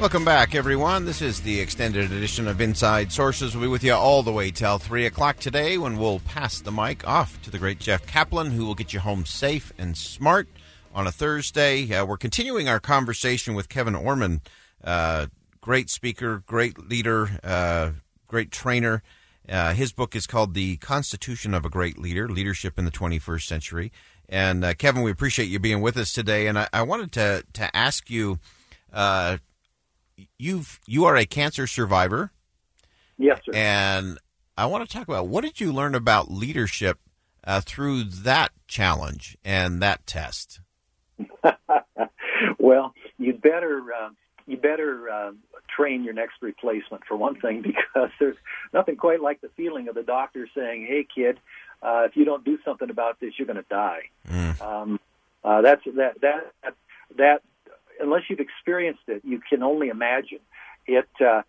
Welcome 0.00 0.24
back, 0.24 0.54
everyone. 0.56 1.06
This 1.06 1.22
is 1.22 1.40
the 1.40 1.60
extended 1.60 2.10
edition 2.10 2.48
of 2.48 2.60
Inside 2.60 3.12
Sources. 3.12 3.54
We'll 3.54 3.68
be 3.68 3.68
with 3.68 3.84
you 3.84 3.94
all 3.94 4.22
the 4.22 4.32
way 4.32 4.50
till 4.50 4.78
3 4.78 5.06
o'clock 5.06 5.38
today 5.38 5.78
when 5.78 5.96
we'll 5.96 6.18
pass 6.18 6.60
the 6.60 6.72
mic 6.72 7.06
off 7.06 7.40
to 7.42 7.50
the 7.50 7.58
great 7.58 7.78
Jeff 7.78 8.04
Caplan, 8.04 8.50
who 8.50 8.66
will 8.66 8.74
get 8.74 8.92
you 8.92 9.00
home 9.00 9.24
safe 9.24 9.72
and 9.78 9.96
smart 9.96 10.48
on 10.94 11.06
a 11.06 11.12
Thursday. 11.12 11.94
Uh, 11.94 12.04
we're 12.04 12.18
continuing 12.18 12.68
our 12.68 12.80
conversation 12.80 13.54
with 13.54 13.68
Kevin 13.68 13.94
Ormond, 13.94 14.40
uh, 14.82 15.26
great 15.60 15.88
speaker, 15.88 16.42
great 16.44 16.88
leader, 16.90 17.38
uh, 17.42 17.92
great 18.26 18.50
trainer. 18.50 19.02
Uh, 19.48 19.74
his 19.74 19.92
book 19.92 20.16
is 20.16 20.26
called 20.26 20.54
The 20.54 20.76
Constitution 20.78 21.54
of 21.54 21.64
a 21.64 21.70
Great 21.70 21.98
Leader 21.98 22.28
Leadership 22.28 22.78
in 22.78 22.84
the 22.84 22.90
21st 22.90 23.46
Century. 23.46 23.92
And 24.28 24.64
uh, 24.64 24.74
Kevin, 24.74 25.02
we 25.02 25.12
appreciate 25.12 25.46
you 25.46 25.60
being 25.60 25.80
with 25.80 25.96
us 25.96 26.12
today. 26.12 26.48
And 26.48 26.58
I, 26.58 26.68
I 26.72 26.82
wanted 26.82 27.12
to 27.12 27.44
to 27.54 27.76
ask 27.76 28.10
you, 28.10 28.38
uh, 28.92 29.38
you've 30.38 30.80
you 30.86 31.04
are 31.04 31.16
a 31.16 31.26
cancer 31.26 31.66
survivor. 31.66 32.32
Yes, 33.18 33.40
sir. 33.44 33.52
And 33.54 34.18
I 34.56 34.66
want 34.66 34.88
to 34.88 34.96
talk 34.96 35.08
about 35.08 35.28
what 35.28 35.44
did 35.44 35.60
you 35.60 35.72
learn 35.72 35.94
about 35.94 36.30
leadership 36.30 36.98
uh, 37.44 37.60
through 37.60 38.04
that 38.04 38.52
challenge 38.66 39.36
and 39.44 39.80
that 39.82 40.06
test. 40.06 40.60
well, 42.58 42.94
you 43.18 43.32
better 43.34 43.82
uh, 43.92 44.10
you 44.46 44.56
better 44.56 45.08
uh, 45.08 45.32
train 45.74 46.04
your 46.04 46.14
next 46.14 46.34
replacement 46.40 47.04
for 47.06 47.16
one 47.16 47.40
thing 47.40 47.62
because 47.94 48.10
there's 48.18 48.36
nothing 48.72 48.96
quite 48.96 49.20
like 49.20 49.40
the 49.40 49.50
feeling 49.56 49.88
of 49.88 49.94
the 49.94 50.02
doctor 50.02 50.48
saying, 50.54 50.86
"Hey, 50.86 51.06
kid." 51.14 51.38
uh, 51.84 52.04
if 52.06 52.16
you 52.16 52.24
don't 52.24 52.44
do 52.44 52.58
something 52.64 52.88
about 52.90 53.20
this, 53.20 53.34
you're 53.38 53.46
going 53.46 53.62
to 53.62 53.68
die. 53.68 54.08
Mm. 54.28 54.60
Um, 54.60 55.00
uh, 55.44 55.60
that's 55.60 55.82
that 55.96 56.20
that 56.22 56.74
that 57.18 57.42
unless 58.00 58.22
you've 58.28 58.40
experienced 58.40 59.02
it, 59.08 59.22
you 59.24 59.40
can 59.48 59.62
only 59.62 59.88
imagine 59.88 60.40
it. 60.86 61.08
Uh, 61.20 61.42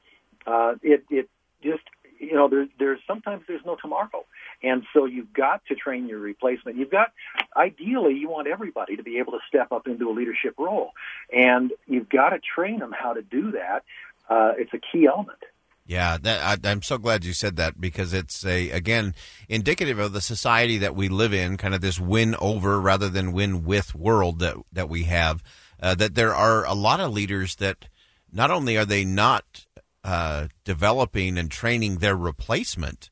uh, 0.47 0.75
it 0.81 1.05
it 1.09 1.29
just 1.63 1.83
you 2.19 2.33
know 2.33 2.47
there's 2.47 2.69
there's 2.79 2.99
sometimes 3.07 3.43
there's 3.47 3.65
no 3.65 3.75
tomorrow, 3.75 4.25
and 4.63 4.83
so 4.93 5.05
you've 5.05 5.33
got 5.33 5.61
to 5.67 5.75
train 5.75 6.07
your 6.07 6.19
replacement. 6.19 6.77
You've 6.77 6.91
got 6.91 7.11
ideally 7.55 8.15
you 8.15 8.29
want 8.29 8.47
everybody 8.47 8.95
to 8.95 9.03
be 9.03 9.17
able 9.19 9.33
to 9.33 9.39
step 9.47 9.71
up 9.71 9.87
into 9.87 10.09
a 10.09 10.13
leadership 10.13 10.55
role, 10.57 10.91
and 11.33 11.71
you've 11.87 12.09
got 12.09 12.29
to 12.29 12.39
train 12.39 12.79
them 12.79 12.93
how 12.97 13.13
to 13.13 13.21
do 13.21 13.51
that. 13.51 13.83
Uh, 14.29 14.53
it's 14.57 14.73
a 14.73 14.79
key 14.79 15.07
element. 15.07 15.39
Yeah, 15.87 16.17
that, 16.23 16.65
I, 16.65 16.71
am 16.71 16.81
so 16.81 16.97
glad 16.97 17.25
you 17.25 17.33
said 17.33 17.57
that 17.57 17.79
because 17.79 18.11
it's 18.11 18.43
a 18.43 18.71
again 18.71 19.13
indicative 19.47 19.99
of 19.99 20.13
the 20.13 20.21
society 20.21 20.79
that 20.79 20.95
we 20.95 21.09
live 21.09 21.31
in, 21.31 21.57
kind 21.57 21.75
of 21.75 21.81
this 21.81 21.99
win 21.99 22.35
over 22.39 22.81
rather 22.81 23.07
than 23.07 23.33
win 23.33 23.63
with 23.63 23.93
world 23.93 24.39
that 24.39 24.55
that 24.73 24.89
we 24.89 25.03
have. 25.03 25.43
Uh, 25.79 25.95
that 25.95 26.15
there 26.15 26.33
are 26.33 26.65
a 26.65 26.73
lot 26.73 26.99
of 26.99 27.11
leaders 27.11 27.55
that 27.57 27.87
not 28.31 28.51
only 28.51 28.77
are 28.77 28.85
they 28.85 29.05
not 29.05 29.65
uh, 30.03 30.47
developing 30.63 31.37
and 31.37 31.51
training 31.51 31.97
their 31.97 32.15
replacement, 32.15 33.09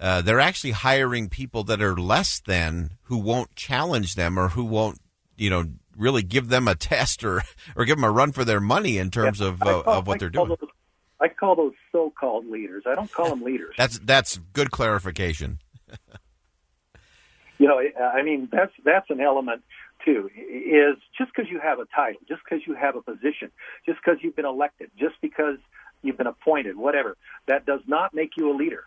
uh, 0.00 0.20
they're 0.20 0.40
actually 0.40 0.72
hiring 0.72 1.28
people 1.28 1.62
that 1.62 1.80
are 1.80 1.96
less 1.96 2.40
than 2.40 2.90
who 3.02 3.16
won't 3.16 3.54
challenge 3.54 4.16
them 4.16 4.36
or 4.36 4.48
who 4.48 4.64
won't, 4.64 4.98
you 5.36 5.48
know, 5.48 5.64
really 5.96 6.22
give 6.22 6.48
them 6.48 6.66
a 6.66 6.74
test 6.92 7.22
or 7.22 7.42
or 7.76 7.84
give 7.84 7.96
them 7.96 8.04
a 8.04 8.10
run 8.10 8.32
for 8.32 8.44
their 8.44 8.60
money 8.60 8.98
in 8.98 9.10
terms 9.10 9.40
yeah, 9.40 9.48
of 9.48 9.62
uh, 9.62 9.82
of 9.86 10.06
what 10.06 10.18
they're 10.18 10.30
doing. 10.30 10.48
Those, 10.48 10.58
I 11.20 11.28
call 11.28 11.54
those 11.54 11.74
so-called 11.92 12.46
leaders. 12.46 12.82
I 12.84 12.96
don't 12.96 13.12
call 13.12 13.28
them 13.28 13.42
leaders. 13.42 13.74
that's 13.78 14.00
that's 14.00 14.38
good 14.52 14.72
clarification. 14.72 15.60
you 17.58 17.68
know, 17.68 17.80
I 18.00 18.22
mean 18.22 18.48
that's 18.50 18.72
that's 18.84 19.08
an 19.10 19.20
element 19.20 19.62
too 20.04 20.30
is 20.36 20.96
just 21.16 21.30
because 21.34 21.50
you 21.50 21.60
have 21.60 21.78
a 21.78 21.86
title, 21.94 22.20
just 22.28 22.42
because 22.44 22.66
you 22.66 22.74
have 22.74 22.96
a 22.96 23.02
position, 23.02 23.50
just 23.86 23.98
because 24.04 24.18
you've 24.22 24.36
been 24.36 24.46
elected, 24.46 24.90
just 24.98 25.14
because 25.20 25.58
you've 26.02 26.16
been 26.16 26.26
appointed, 26.26 26.76
whatever, 26.76 27.16
that 27.46 27.66
does 27.66 27.80
not 27.86 28.14
make 28.14 28.32
you 28.36 28.50
a 28.50 28.54
leader. 28.56 28.86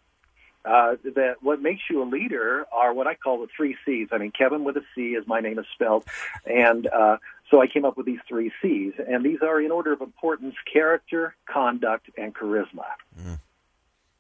Uh, 0.65 0.95
that 1.03 1.36
what 1.41 1.62
makes 1.62 1.84
you 1.91 2.01
a 2.01 2.07
leader 2.10 2.65
are 2.74 2.91
what 2.91 3.05
I 3.05 3.13
call 3.13 3.39
the 3.39 3.48
three 3.55 3.77
C's. 3.86 4.07
I 4.12 4.17
mean, 4.17 4.31
Kevin 4.31 4.63
with 4.63 4.75
a 4.77 4.81
C, 4.95 5.15
as 5.15 5.27
my 5.27 5.39
name 5.39 5.60
is 5.60 5.65
spelled, 5.75 6.05
and 6.43 6.88
uh, 6.88 7.17
so 7.51 7.62
I 7.62 7.67
came 7.67 7.86
up 7.86 7.98
with 7.98 8.07
these 8.07 8.19
three 8.27 8.51
C's, 8.63 8.93
and 9.07 9.24
these 9.24 9.38
are 9.43 9.62
in 9.62 9.69
order 9.69 9.93
of 9.93 10.01
importance: 10.01 10.55
character, 10.72 11.36
conduct, 11.48 12.10
and 12.17 12.34
charisma. 12.34 12.86
Mm. 13.19 13.39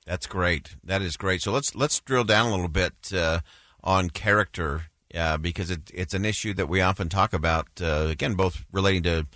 That's 0.05 0.27
great. 0.27 0.75
That 0.83 1.01
is 1.01 1.17
great. 1.17 1.41
So 1.41 1.51
let's 1.51 1.73
let's 1.73 1.99
drill 1.99 2.23
down 2.23 2.45
a 2.45 2.51
little 2.51 2.67
bit 2.67 3.11
uh, 3.11 3.39
on 3.83 4.11
character 4.11 4.83
uh, 5.15 5.37
because 5.37 5.71
it, 5.71 5.89
it's 5.93 6.13
an 6.13 6.25
issue 6.25 6.53
that 6.53 6.69
we 6.69 6.81
often 6.81 7.09
talk 7.09 7.33
about. 7.33 7.67
Uh, 7.81 8.07
again, 8.09 8.35
both 8.35 8.65
relating 8.71 9.03
to 9.03 9.27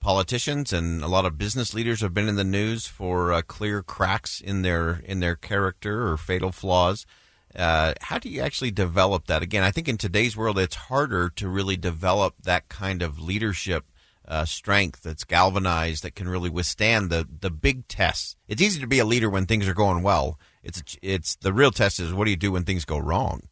politicians 0.00 0.72
and 0.72 1.02
a 1.02 1.08
lot 1.08 1.24
of 1.24 1.38
business 1.38 1.72
leaders 1.74 2.00
have 2.00 2.12
been 2.12 2.28
in 2.28 2.36
the 2.36 2.44
news 2.44 2.86
for 2.86 3.32
uh, 3.32 3.42
clear 3.42 3.82
cracks 3.82 4.40
in 4.40 4.62
their 4.62 5.00
in 5.04 5.20
their 5.20 5.36
character 5.36 6.08
or 6.08 6.16
fatal 6.16 6.52
flaws. 6.52 7.06
Uh, 7.54 7.92
how 8.00 8.18
do 8.18 8.28
you 8.28 8.40
actually 8.40 8.70
develop 8.70 9.26
that? 9.26 9.42
Again, 9.42 9.62
I 9.62 9.70
think 9.70 9.88
in 9.88 9.98
today's 9.98 10.36
world, 10.36 10.58
it's 10.58 10.74
harder 10.74 11.28
to 11.30 11.48
really 11.48 11.76
develop 11.76 12.34
that 12.42 12.68
kind 12.68 13.02
of 13.02 13.20
leadership 13.20 13.84
uh, 14.26 14.44
strength 14.44 15.02
that's 15.02 15.24
galvanized 15.24 16.02
that 16.02 16.14
can 16.14 16.28
really 16.28 16.50
withstand 16.50 17.10
the 17.10 17.28
the 17.40 17.50
big 17.50 17.86
tests. 17.88 18.36
It's 18.48 18.62
easy 18.62 18.80
to 18.80 18.86
be 18.86 18.98
a 18.98 19.04
leader 19.04 19.30
when 19.30 19.46
things 19.46 19.68
are 19.68 19.74
going 19.74 20.02
well. 20.02 20.38
It's 20.62 20.82
it's 21.02 21.36
the 21.36 21.52
real 21.52 21.70
test 21.70 22.00
is 22.00 22.12
what 22.12 22.24
do 22.24 22.30
you 22.30 22.36
do 22.36 22.52
when 22.52 22.64
things 22.64 22.84
go 22.84 22.98
wrong. 22.98 23.42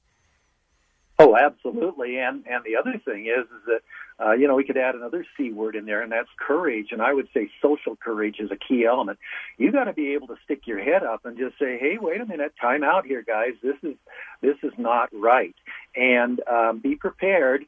Oh, 1.21 1.37
absolutely. 1.37 2.19
And 2.19 2.45
and 2.47 2.65
the 2.65 2.77
other 2.77 2.99
thing 3.05 3.27
is 3.27 3.45
is 3.45 3.65
that 3.67 3.81
uh, 4.23 4.33
you 4.33 4.47
know, 4.47 4.55
we 4.55 4.65
could 4.65 4.77
add 4.77 4.95
another 4.95 5.25
C 5.37 5.51
word 5.51 5.75
in 5.75 5.87
there, 5.87 6.03
and 6.03 6.13
that's 6.13 6.29
courage. 6.39 6.89
And 6.93 7.01
I 7.01 7.15
would 7.15 7.29
say 7.33 7.51
social 7.63 7.97
courage 7.97 8.37
is 8.39 8.51
a 8.51 8.57
key 8.57 8.85
element. 8.85 9.19
You 9.57 9.73
got 9.73 9.85
to 9.85 9.95
be 9.95 10.13
able 10.13 10.27
to 10.27 10.37
stick 10.45 10.67
your 10.67 10.83
head 10.83 11.03
up 11.03 11.25
and 11.25 11.39
just 11.39 11.59
say, 11.59 11.79
"Hey, 11.79 11.97
wait 11.99 12.21
a 12.21 12.27
minute, 12.27 12.53
time 12.61 12.85
out 12.85 13.07
here, 13.07 13.23
guys. 13.23 13.53
This 13.63 13.77
is 13.83 13.97
this 14.43 14.57
is 14.63 14.73
not 14.77 15.09
right," 15.13 15.55
and 15.97 16.41
um, 16.47 16.81
be 16.81 16.97
prepared 16.97 17.65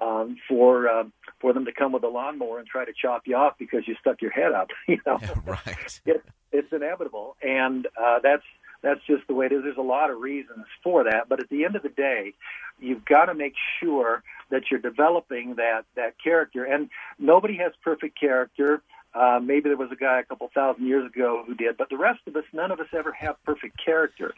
um, 0.00 0.36
for 0.48 0.88
um, 0.88 1.12
for 1.40 1.52
them 1.52 1.66
to 1.66 1.72
come 1.72 1.92
with 1.92 2.02
a 2.02 2.08
lawnmower 2.08 2.58
and 2.58 2.66
try 2.66 2.84
to 2.84 2.92
chop 2.92 3.22
you 3.26 3.36
off 3.36 3.54
because 3.58 3.86
you 3.86 3.94
stuck 4.00 4.20
your 4.22 4.32
head 4.32 4.52
up. 4.52 4.68
You 4.88 4.98
know, 5.06 5.18
yeah, 5.22 5.34
right? 5.46 6.00
it, 6.04 6.24
it's 6.50 6.72
inevitable, 6.72 7.36
and 7.42 7.86
uh, 8.00 8.18
that's 8.22 8.42
that's 8.82 9.00
just 9.06 9.26
the 9.28 9.34
way 9.34 9.46
it 9.46 9.52
is. 9.52 9.62
There's 9.62 9.76
a 9.76 9.82
lot 9.82 10.10
of 10.10 10.18
reasons 10.20 10.66
for 10.82 11.04
that, 11.04 11.28
but 11.28 11.40
at 11.40 11.48
the 11.48 11.64
end 11.64 11.76
of 11.76 11.82
the 11.82 11.88
day, 11.88 12.34
you've 12.80 13.04
got 13.04 13.26
to 13.26 13.34
make 13.34 13.54
sure 13.80 14.22
that 14.50 14.64
you're 14.70 14.80
developing 14.80 15.54
that 15.56 15.84
that 15.96 16.14
character. 16.22 16.64
And 16.64 16.90
nobody 17.18 17.56
has 17.58 17.72
perfect 17.82 18.18
character. 18.18 18.82
Uh, 19.14 19.38
maybe 19.42 19.68
there 19.68 19.76
was 19.76 19.92
a 19.92 19.96
guy 19.96 20.20
a 20.20 20.24
couple 20.24 20.50
thousand 20.54 20.86
years 20.86 21.06
ago 21.06 21.44
who 21.46 21.54
did, 21.54 21.76
but 21.76 21.90
the 21.90 21.98
rest 21.98 22.20
of 22.26 22.34
us, 22.34 22.44
none 22.52 22.70
of 22.70 22.80
us 22.80 22.86
ever 22.96 23.12
have 23.12 23.36
perfect 23.44 23.76
character. 23.82 24.32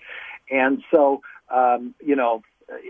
And 0.51 0.83
so, 0.93 1.23
um, 1.49 1.95
you 2.05 2.17
know, 2.17 2.43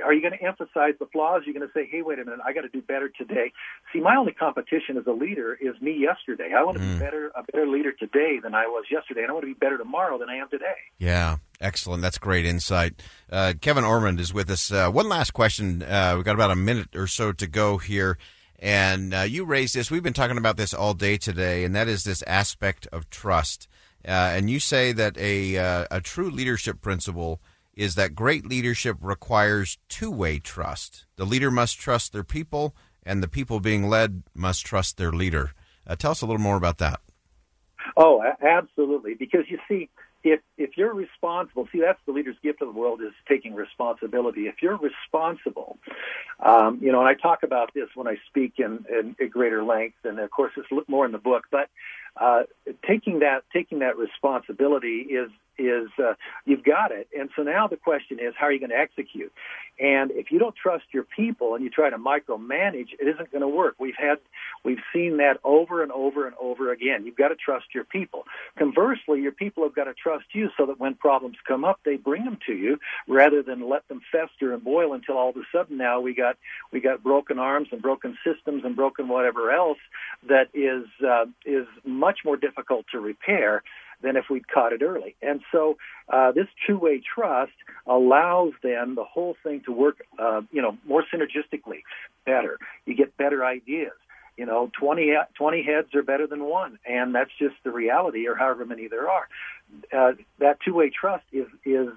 are 0.05 0.13
you 0.13 0.21
going 0.21 0.37
to 0.39 0.45
emphasize 0.45 0.95
the 0.99 1.07
flaws? 1.07 1.43
You're 1.45 1.55
going 1.55 1.67
to 1.67 1.73
say, 1.73 1.89
hey, 1.91 2.03
wait 2.03 2.19
a 2.19 2.25
minute, 2.25 2.41
I 2.45 2.53
got 2.53 2.63
to 2.63 2.69
do 2.69 2.83
better 2.83 3.09
today. 3.09 3.53
See, 3.93 4.01
my 4.01 4.17
only 4.17 4.33
competition 4.33 4.97
as 4.97 5.07
a 5.07 5.13
leader 5.13 5.57
is 5.61 5.81
me 5.81 5.97
yesterday. 5.99 6.53
I 6.57 6.63
want 6.63 6.79
to 6.79 6.83
mm. 6.83 6.95
be 6.95 6.99
better, 6.99 7.33
a 7.35 7.43
better 7.43 7.67
leader 7.67 7.93
today 7.93 8.39
than 8.43 8.55
I 8.55 8.67
was 8.67 8.85
yesterday, 8.91 9.23
and 9.23 9.31
I 9.31 9.33
want 9.33 9.45
to 9.45 9.53
be 9.53 9.59
better 9.59 9.79
tomorrow 9.79 10.19
than 10.19 10.29
I 10.29 10.37
am 10.37 10.49
today. 10.49 10.75
Yeah, 10.99 11.37
excellent. 11.61 12.03
That's 12.03 12.19
great 12.19 12.47
insight. 12.47 13.03
Uh, 13.31 13.55
Kevin 13.61 13.85
Ormond 13.85 14.21
is 14.21 14.33
with 14.33 14.51
us. 14.51 14.71
Uh, 14.71 14.91
one 14.91 15.09
last 15.09 15.33
question. 15.33 15.83
Uh, 15.83 16.15
we've 16.17 16.25
got 16.25 16.35
about 16.35 16.51
a 16.51 16.57
minute 16.57 16.95
or 16.95 17.07
so 17.07 17.33
to 17.33 17.47
go 17.47 17.79
here. 17.79 18.19
And 18.59 19.13
uh, 19.13 19.21
you 19.23 19.45
raised 19.45 19.75
this. 19.75 19.91
We've 19.91 20.03
been 20.03 20.13
talking 20.13 20.39
about 20.39 20.57
this 20.57 20.73
all 20.73 20.95
day 20.95 21.19
today, 21.19 21.65
and 21.65 21.75
that 21.75 21.89
is 21.89 22.05
this 22.05 22.23
aspect 22.23 22.87
of 22.93 23.11
trust. 23.11 23.69
Uh, 24.07 24.11
and 24.11 24.49
you 24.49 24.61
say 24.61 24.93
that 24.93 25.19
a, 25.19 25.59
uh, 25.59 25.87
a 25.91 26.01
true 26.01 26.31
leadership 26.31 26.81
principle– 26.81 27.41
is 27.77 27.95
that 27.95 28.15
great 28.15 28.47
leadership 28.47 28.97
requires 29.01 29.79
two 29.89 30.11
way 30.11 30.39
trust. 30.39 31.07
The 31.17 31.25
leader 31.25 31.51
must 31.51 31.79
trust 31.79 32.13
their 32.13 32.25
people, 32.25 32.75
and 33.05 33.23
the 33.23 33.29
people 33.29 33.61
being 33.61 33.89
led 33.89 34.23
must 34.35 34.65
trust 34.65 34.97
their 34.97 35.13
leader. 35.13 35.53
Uh, 35.87 35.97
tell 35.97 36.13
us 36.13 36.23
a 36.23 36.27
little 36.27 36.41
more 36.41 36.57
about 36.57 36.79
that. 36.79 37.01
Oh, 37.97 38.23
absolutely. 38.43 39.15
Because 39.15 39.45
you 39.49 39.59
see, 39.69 39.89
if 40.25 40.41
if 40.57 40.77
you're 40.77 40.95
responsible, 40.95 41.69
see 41.71 41.81
that's 41.81 42.01
the 42.07 42.13
leader's 42.13 42.37
gift 42.43 42.63
of 42.63 42.69
the 42.73 42.79
world 42.79 43.03
is 43.03 43.13
taking 43.29 43.55
responsibility. 43.55 44.47
If 44.47 44.57
you're 44.63 44.79
responsible, 44.79 45.79
um, 46.41 46.79
you 46.81 46.91
know, 46.91 47.01
and 47.01 47.09
I 47.09 47.15
talk 47.15 47.43
about 47.43 47.73
this 47.75 47.89
when 47.95 48.09
I 48.09 48.17
speak 48.29 48.55
in, 48.59 48.87
in, 48.91 49.15
in 49.19 49.29
greater 49.29 49.63
length, 49.63 49.99
and 50.05 50.19
of 50.19 50.31
course 50.31 50.53
it's 50.57 50.89
more 50.89 51.05
in 51.05 51.13
the 51.13 51.19
book. 51.19 51.45
But 51.51 51.69
uh, 52.17 52.45
taking 52.89 53.19
that 53.19 53.43
taking 53.53 53.81
that 53.81 53.99
responsibility 53.99 55.07
is 55.11 55.31
is 55.59 55.89
uh, 55.99 56.15
you've 56.45 56.65
got 56.65 56.93
it. 56.93 57.09
And 57.19 57.31
so 57.37 57.43
now 57.43 57.67
the 57.67 57.77
question 57.77 58.19
is, 58.21 58.35
how 58.37 58.47
are 58.47 58.53
you 58.53 58.61
going 58.61 58.71
to 58.71 58.79
execute? 58.79 59.33
And 59.79 60.13
if 60.13 60.31
you 60.31 60.39
don't 60.39 60.55
trust 60.55 60.85
your 60.93 61.03
people 61.03 61.55
and 61.55 61.65
you 61.65 61.71
try 61.71 61.91
to 61.91 61.99
micromanage, 61.99 62.93
it 63.01 63.09
isn't 63.09 63.33
going 63.33 63.43
to 63.43 63.49
work. 63.49 63.75
We've 63.79 63.97
had, 63.99 64.19
we've 64.65 64.83
seen 64.93 65.17
that 65.17 65.41
over 65.43 65.83
and 65.83 65.91
over 65.91 66.27
and 66.27 66.37
over 66.41 66.73
again. 66.73 67.05
You've 67.05 67.17
got 67.17 67.29
to 67.29 67.35
trust 67.35 67.67
your 67.75 67.85
people. 67.85 68.25
Conversely, 68.57 69.21
your 69.21 69.33
people 69.33 69.65
have 69.65 69.75
got 69.75 69.85
to 69.85 69.95
trust 69.95 70.27
you 70.33 70.51
so 70.57 70.67
that 70.67 70.79
when 70.79 70.95
problems 70.95 71.37
come 71.47 71.65
up, 71.65 71.81
they 71.85 71.97
bring 71.97 72.25
them 72.25 72.39
to 72.47 72.53
you 72.53 72.79
rather 73.09 73.43
than 73.43 73.69
let 73.69 73.87
them 73.89 74.01
fester 74.13 74.53
and 74.53 74.63
boil 74.63 74.93
until 74.93 75.17
all 75.17 75.31
of 75.31 75.37
a 75.37 75.43
sudden 75.53 75.77
now 75.77 76.01
we 76.01 76.15
got 76.15 76.37
we 76.73 76.81
got 76.81 77.03
broken 77.03 77.39
arms 77.39 77.69
and 77.73 77.83
broken 77.83 78.17
systems 78.25 78.65
and 78.65 78.77
broken 78.77 79.09
whatever 79.09 79.51
else 79.51 79.79
that 80.29 80.49
is 80.55 80.85
uh, 81.07 81.27
is 81.45 81.67
much 81.85 82.21
more 82.25 82.37
difficult 82.37 82.87
to 82.93 83.01
repair 83.01 83.63
than 84.05 84.17
if 84.17 84.27
we'd 84.31 84.47
caught 84.47 84.73
it 84.73 84.83
early. 84.83 85.17
And 85.23 85.41
so 85.51 85.77
uh, 86.09 86.31
this 86.33 86.47
two-way 86.67 87.03
trust 87.03 87.53
allows 87.87 88.53
then 88.63 88.95
the 88.95 89.05
whole 89.05 89.37
thing 89.43 89.63
to 89.65 89.73
work, 89.73 89.97
uh, 90.19 90.43
you 90.53 90.63
know, 90.63 90.77
more 90.87 91.03
synergistically, 91.13 91.83
better. 92.25 92.59
You 92.87 92.95
get 92.95 93.17
better 93.17 93.45
ideas. 93.45 93.93
You 94.37 94.47
know, 94.47 94.71
20, 94.79 95.15
20 95.37 95.63
heads 95.63 95.95
are 95.95 96.03
better 96.03 96.27
than 96.27 96.45
one, 96.45 96.79
and 96.85 97.15
that's 97.15 97.31
just 97.39 97.55
the 97.65 97.71
reality, 97.71 98.27
or 98.27 98.35
however 98.35 98.65
many 98.67 98.89
there 98.89 99.09
are. 99.09 99.29
Uh, 99.97 100.13
that 100.39 100.59
two-way 100.65 100.91
trust 100.91 101.25
is 101.33 101.47
is 101.65 101.89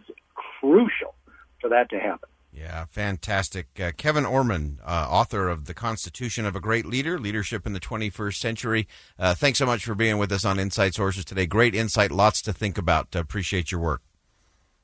crucial 0.60 1.16
for 1.60 1.70
that 1.70 1.90
to 1.90 2.00
happen. 2.00 2.30
Yeah, 2.58 2.86
fantastic. 2.86 3.68
Uh, 3.80 3.92
Kevin 3.96 4.26
Ormond, 4.26 4.80
uh, 4.84 5.08
author 5.10 5.48
of 5.48 5.66
The 5.66 5.76
Constitution 5.76 6.44
of 6.44 6.56
a 6.56 6.60
Great 6.60 6.88
Leader 6.88 7.20
Leadership 7.20 7.68
in 7.68 7.74
the 7.74 7.80
21st 7.80 8.36
Century. 8.36 8.88
Uh, 9.20 9.36
thanks 9.36 9.60
so 9.60 9.68
much 9.68 9.86
for 9.86 9.94
being 9.94 10.18
with 10.18 10.32
us 10.32 10.44
on 10.44 10.58
Inside 10.58 10.96
Sources 10.96 11.24
today. 11.24 11.46
Great 11.46 11.76
insight, 11.76 12.12
lots 12.12 12.42
to 12.42 12.54
think 12.54 12.80
about. 12.80 13.16
appreciate 13.16 13.72
your 13.72 13.82
work. 13.82 14.02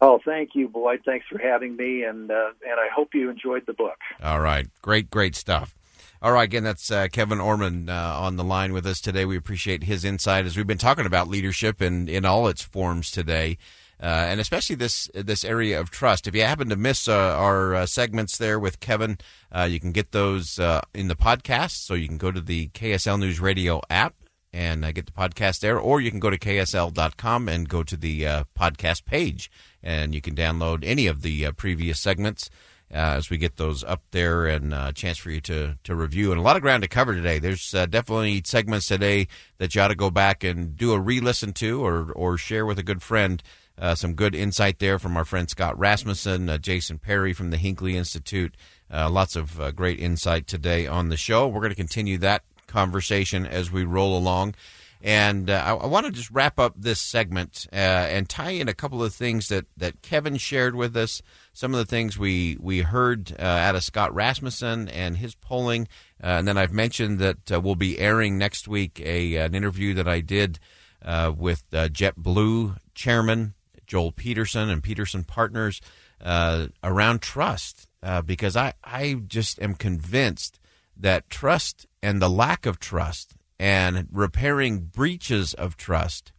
Oh, 0.01 0.19
thank 0.23 0.51
you, 0.53 0.67
Boyd. 0.67 1.01
Thanks 1.03 1.25
for 1.31 1.39
having 1.39 1.75
me, 1.75 2.03
and 2.03 2.29
uh, 2.29 2.51
and 2.62 2.79
I 2.79 2.89
hope 2.93 3.15
you 3.15 3.29
enjoyed 3.29 3.65
the 3.65 3.73
book. 3.73 3.97
All 4.21 4.41
right, 4.41 4.67
great, 4.81 5.09
great 5.09 5.33
stuff. 5.33 5.75
All 6.21 6.33
right, 6.33 6.43
again, 6.43 6.63
that's 6.63 6.91
uh, 6.91 7.07
Kevin 7.12 7.39
Ormond 7.39 7.89
uh, 7.89 8.17
on 8.19 8.36
the 8.36 8.43
line 8.43 8.73
with 8.73 8.86
us 8.86 9.01
today. 9.01 9.25
We 9.25 9.38
appreciate 9.38 9.83
his 9.83 10.05
insight 10.05 10.45
as 10.45 10.55
we've 10.55 10.67
been 10.67 10.77
talking 10.77 11.05
about 11.05 11.27
leadership 11.27 11.81
in, 11.81 12.07
in 12.07 12.23
all 12.23 12.47
its 12.47 12.62
forms 12.62 13.12
today 13.12 13.57
uh, 14.01 14.06
and 14.27 14.39
especially 14.39 14.75
this 14.75 15.10
this 15.13 15.45
area 15.45 15.79
of 15.79 15.89
trust. 15.89 16.27
If 16.27 16.36
you 16.36 16.43
happen 16.43 16.69
to 16.69 16.75
miss 16.75 17.08
uh, 17.08 17.13
our 17.13 17.75
uh, 17.75 17.86
segments 17.86 18.38
there 18.38 18.60
with 18.60 18.79
Kevin, 18.79 19.17
uh, 19.51 19.63
you 19.63 19.79
can 19.79 19.91
get 19.91 20.12
those 20.12 20.60
uh, 20.60 20.82
in 20.93 21.08
the 21.08 21.15
podcast. 21.15 21.86
So 21.86 21.93
you 21.93 22.08
can 22.08 22.17
go 22.17 22.32
to 22.32 22.41
the 22.41 22.69
KSL 22.69 23.19
News 23.19 23.39
Radio 23.39 23.82
app 23.89 24.15
and 24.51 24.84
uh, 24.84 24.91
get 24.91 25.06
the 25.06 25.12
podcast 25.12 25.62
there, 25.62 25.79
or 25.79 26.01
you 26.01 26.12
can 26.12 26.19
go 26.19 26.29
to 26.29 26.38
ksl.com 26.38 27.49
and 27.49 27.69
go 27.69 27.82
to 27.82 27.97
the 27.97 28.45
podcast 28.60 29.06
page, 29.06 29.49
and 29.82 30.13
you 30.13 30.21
can 30.21 30.36
download 30.36 30.84
any 30.84 31.08
of 31.08 31.21
the 31.21 31.51
previous 31.53 31.99
segments. 31.99 32.49
as 32.91 33.32
we 33.32 33.39
get 33.39 33.58
those 33.58 33.84
up 33.86 34.03
there 34.12 34.45
and 34.45 34.71
a 34.71 34.93
chance 34.93 35.17
for 35.17 35.32
you 35.32 35.41
to, 35.41 35.75
to 35.84 35.95
review 35.95 36.32
and 36.32 36.39
a 36.39 36.43
lot 36.43 36.56
of 36.56 36.62
ground 36.62 36.84
to 36.84 36.88
cover 36.88 37.15
today. 37.15 37.39
There's 37.39 37.71
definitely 37.71 38.43
segments 38.45 38.88
today 38.88 39.27
that 39.58 39.73
you 39.73 39.82
ought 39.82 39.88
to 39.88 39.95
go 39.95 40.12
back 40.12 40.43
and 40.43 40.77
do 40.77 40.91
a 40.91 40.99
re-listen 40.99 41.53
to 41.53 41.84
or, 41.84 42.12
or 42.12 42.38
share 42.38 42.67
with 42.67 42.77
a 42.77 42.84
good 42.84 43.01
friend 43.01 43.41
uh, 43.77 43.95
some 43.95 44.13
good 44.13 44.36
insight 44.36 44.79
there 44.79 44.99
from 44.99 45.17
our 45.17 45.25
friend 45.25 45.49
Scott 45.49 45.77
Rasmussen, 45.77 46.47
uh, 46.47 46.57
Jason 46.57 46.99
Perry 46.99 47.33
from 47.33 47.49
the 47.49 47.57
Hinckley 47.57 47.97
Institute. 47.97 48.55
Uh, 48.91 49.09
lots 49.09 49.36
of 49.36 49.59
uh, 49.59 49.71
great 49.71 49.99
insight 49.99 50.45
today 50.45 50.86
on 50.86 51.09
the 51.09 51.17
show. 51.17 51.47
We're 51.47 51.62
going 51.62 51.71
to 51.71 51.75
continue 51.75 52.19
that 52.19 52.43
conversation 52.67 53.45
as 53.45 53.71
we 53.71 53.83
roll 53.83 54.15
along. 54.17 54.53
And 55.01 55.49
uh, 55.49 55.62
I, 55.65 55.73
I 55.73 55.88
want 55.88 56.05
to 56.05 56.12
just 56.12 56.29
wrap 56.29 56.59
up 56.59 56.75
this 56.77 56.99
segment 56.99 57.67
uh, 57.73 57.75
and 57.75 58.29
tie 58.29 58.51
in 58.51 58.69
a 58.69 58.73
couple 58.73 59.03
of 59.03 59.13
things 59.13 59.49
that, 59.49 59.65
that 59.75 60.01
Kevin 60.01 60.38
shared 60.38 60.75
with 60.75 60.95
us, 60.95 61.21
some 61.51 61.73
of 61.73 61.79
the 61.79 61.86
things 61.86 62.17
we, 62.17 62.57
we 62.62 62.81
heard 62.81 63.36
out 63.39 63.75
of 63.75 63.83
Scott 63.83 64.13
Rasmussen 64.13 64.88
and 64.88 65.17
his 65.17 65.36
polling. 65.36 65.88
and 66.21 66.47
then 66.47 66.57
I've 66.57 66.71
mentioned 66.71 67.19
that 67.19 67.62
we'll 67.63 67.75
be 67.75 67.99
airing 67.99 68.38
next 68.38 68.67
week 68.67 69.01
a, 69.03 69.36
an 69.36 69.55
interview 69.55 69.93
that 69.95 70.07
I 70.07 70.21
did 70.21 70.59
with 71.03 71.69
JetBlue 71.71 72.77
chairman 72.95 73.55
Joel 73.93 74.12
Peterson 74.12 74.71
and 74.71 74.82
Peterson 74.82 75.23
Partners 75.23 75.79
uh, 76.19 76.65
around 76.84 77.21
trust 77.21 77.88
uh, 78.01 78.23
because 78.23 78.58
I, 78.58 78.73
I 78.84 79.13
just 79.27 79.62
am 79.62 79.75
convinced 79.75 80.60
that 80.97 81.29
trust 81.29 81.86
and 82.01 82.19
the 82.19 82.27
lack 82.27 82.65
of 82.65 82.79
trust 82.79 83.34
and 83.60 84.08
repairing 84.12 84.79
breaches 84.79 85.53
of 85.53 85.77
trust 85.77 86.32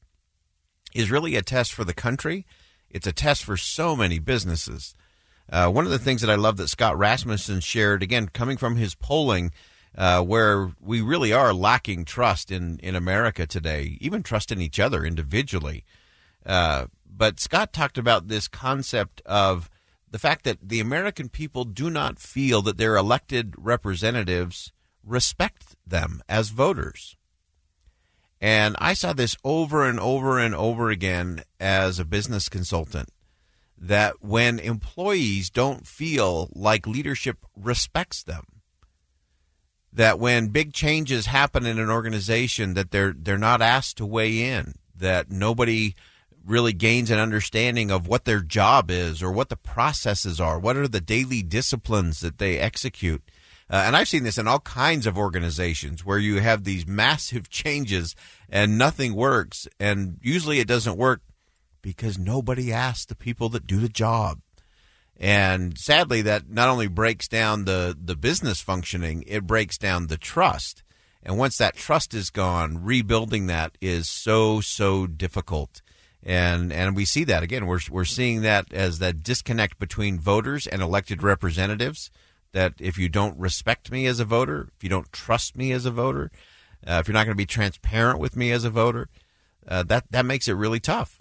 is 0.97 1.13
really 1.13 1.37
a 1.37 1.43
test 1.43 1.73
for 1.73 1.85
the 1.85 1.95
country. 1.95 2.45
It's 2.91 3.07
a 3.07 3.13
test 3.13 3.45
for 3.45 3.57
so 3.57 3.95
many 3.95 4.19
businesses. 4.19 4.93
Uh, 5.49 5.71
one 5.71 5.85
of 5.85 5.93
the 5.93 5.99
things 6.01 6.23
that 6.23 6.31
I 6.31 6.35
love 6.35 6.57
that 6.57 6.67
Scott 6.67 6.99
Rasmussen 6.99 7.61
shared, 7.61 8.03
again, 8.03 8.31
coming 8.31 8.57
from 8.57 8.75
his 8.75 8.97
polling, 8.97 9.53
uh, 9.97 10.23
where 10.23 10.73
we 10.81 11.01
really 11.01 11.33
are 11.33 11.55
lacking 11.55 12.05
trust 12.05 12.51
in, 12.51 12.81
in 12.81 12.97
America 12.97 13.47
today, 13.47 13.97
even 14.01 14.25
trust 14.25 14.51
in 14.51 14.61
each 14.61 14.81
other 14.81 15.05
individually. 15.05 15.85
Uh, 16.45 16.87
but 17.17 17.41
Scott 17.41 17.73
talked 17.73 17.99
about 17.99 18.29
this 18.29 18.49
concept 18.49 19.23
of 19.25 19.71
the 20.11 20.19
fact 20.19 20.45
that 20.45 20.69
the 20.69 20.81
American 20.81 21.29
people 21.29 21.65
do 21.65 21.91
not 21.91 22.19
feel 22.19 22.63
that 22.63 22.79
their 22.79 22.97
elected 22.97 23.55
representatives 23.57 24.73
respect 25.05 25.77
them 25.87 26.23
as 26.29 26.49
voters. 26.51 27.17
And 28.41 28.77
I 28.79 28.95
saw 28.95 29.13
this 29.13 29.37
over 29.45 29.89
and 29.89 29.99
over 29.99 30.39
and 30.39 30.55
over 30.55 30.91
again 30.91 31.43
as 31.59 31.99
a 31.99 32.05
business 32.05 32.49
consultant 32.49 33.09
that 33.77 34.23
when 34.23 34.59
employees 34.59 35.51
don't 35.51 35.87
feel 35.87 36.49
like 36.55 36.87
leadership 36.87 37.39
respects 37.57 38.23
them, 38.23 38.45
that 39.93 40.19
when 40.19 40.49
big 40.49 40.73
changes 40.73 41.27
happen 41.27 41.67
in 41.67 41.79
an 41.79 41.91
organization 41.91 42.75
that 42.75 42.91
they're 42.91 43.15
they're 43.17 43.39
not 43.39 43.63
asked 43.63 43.97
to 43.99 44.07
weigh 44.07 44.43
in, 44.43 44.75
that 44.95 45.31
nobody 45.31 45.95
really 46.47 46.73
gains 46.73 47.11
an 47.11 47.19
understanding 47.19 47.91
of 47.91 48.07
what 48.07 48.25
their 48.25 48.41
job 48.41 48.91
is 48.91 49.23
or 49.23 49.33
what 49.33 49.49
the 49.49 49.57
processes 49.57 50.41
are, 50.41 50.59
what 50.59 50.77
are 50.77 50.89
the 50.89 51.01
daily 51.01 51.43
disciplines 51.43 52.21
that 52.21 52.39
they 52.39 52.59
execute. 52.59 53.23
Uh, 53.71 53.85
and 53.87 53.97
I've 53.97 54.09
seen 54.09 54.25
this 54.25 54.39
in 54.39 54.47
all 54.47 54.61
kinds 54.61 55.07
of 55.07 55.17
organizations 55.17 56.05
where 56.05 56.19
you 56.19 56.41
have 56.41 56.65
these 56.65 56.87
massive 56.87 57.49
changes 57.51 58.15
and 58.49 58.77
nothing 58.79 59.15
works. 59.15 59.67
And 59.81 60.19
usually 60.23 60.61
it 60.61 60.69
doesn't 60.69 60.99
work 60.99 61.23
because 61.83 62.19
nobody 62.19 62.73
asks 62.73 63.07
the 63.07 63.17
people 63.17 63.49
that 63.51 63.67
do 63.67 63.79
the 63.79 63.89
job. 63.89 64.41
And 65.17 65.79
sadly, 65.79 66.23
that 66.23 66.51
not 66.51 66.69
only 66.69 66.89
breaks 66.89 67.29
down 67.29 67.65
the, 67.65 67.97
the 67.99 68.17
business 68.17 68.61
functioning, 68.61 69.23
it 69.27 69.47
breaks 69.47 69.79
down 69.79 70.09
the 70.09 70.17
trust. 70.17 70.83
And 71.23 71.39
once 71.39 71.57
that 71.57 71.77
trust 71.77 72.13
is 72.15 72.31
gone, 72.31 72.83
rebuilding 72.85 73.47
that 73.47 73.79
is 73.81 74.11
so, 74.11 74.61
so 74.61 75.07
difficult. 75.07 75.83
And 76.25 76.73
and 76.73 76.97
we 76.97 77.05
see 77.05 77.25
that 77.25 77.43
again. 77.43 77.67
We're 77.67 77.81
we're 77.91 78.07
seeing 78.07 78.41
that 78.43 78.73
as 78.73 78.99
that 78.99 79.23
disconnect 79.23 79.79
between 79.79 80.19
voters 80.19 80.67
and 80.67 80.81
elected 80.81 81.23
representatives. 81.23 82.11
That 82.53 82.75
if 82.79 82.97
you 82.97 83.09
don't 83.09 83.39
respect 83.39 83.91
me 83.91 84.07
as 84.07 84.21
a 84.21 84.25
voter, 84.25 84.71
if 84.77 84.83
you 84.83 84.89
don't 84.89 85.13
trust 85.13 85.57
me 85.57 85.73
as 85.73 85.85
a 85.85 85.91
voter, 85.91 86.31
uh, 86.87 86.99
if 87.01 87.09
you're 87.09 87.13
not 87.13 87.25
going 87.25 87.35
to 87.35 87.41
be 87.41 87.47
transparent 87.47 88.21
with 88.21 88.37
me 88.37 88.53
as 88.53 88.65
a 88.65 88.71
voter, 88.71 89.09
uh, 89.69 89.83
that 89.85 90.05
that 90.11 90.25
makes 90.25 90.49
it 90.49 90.55
really 90.55 90.81
tough. 90.81 91.21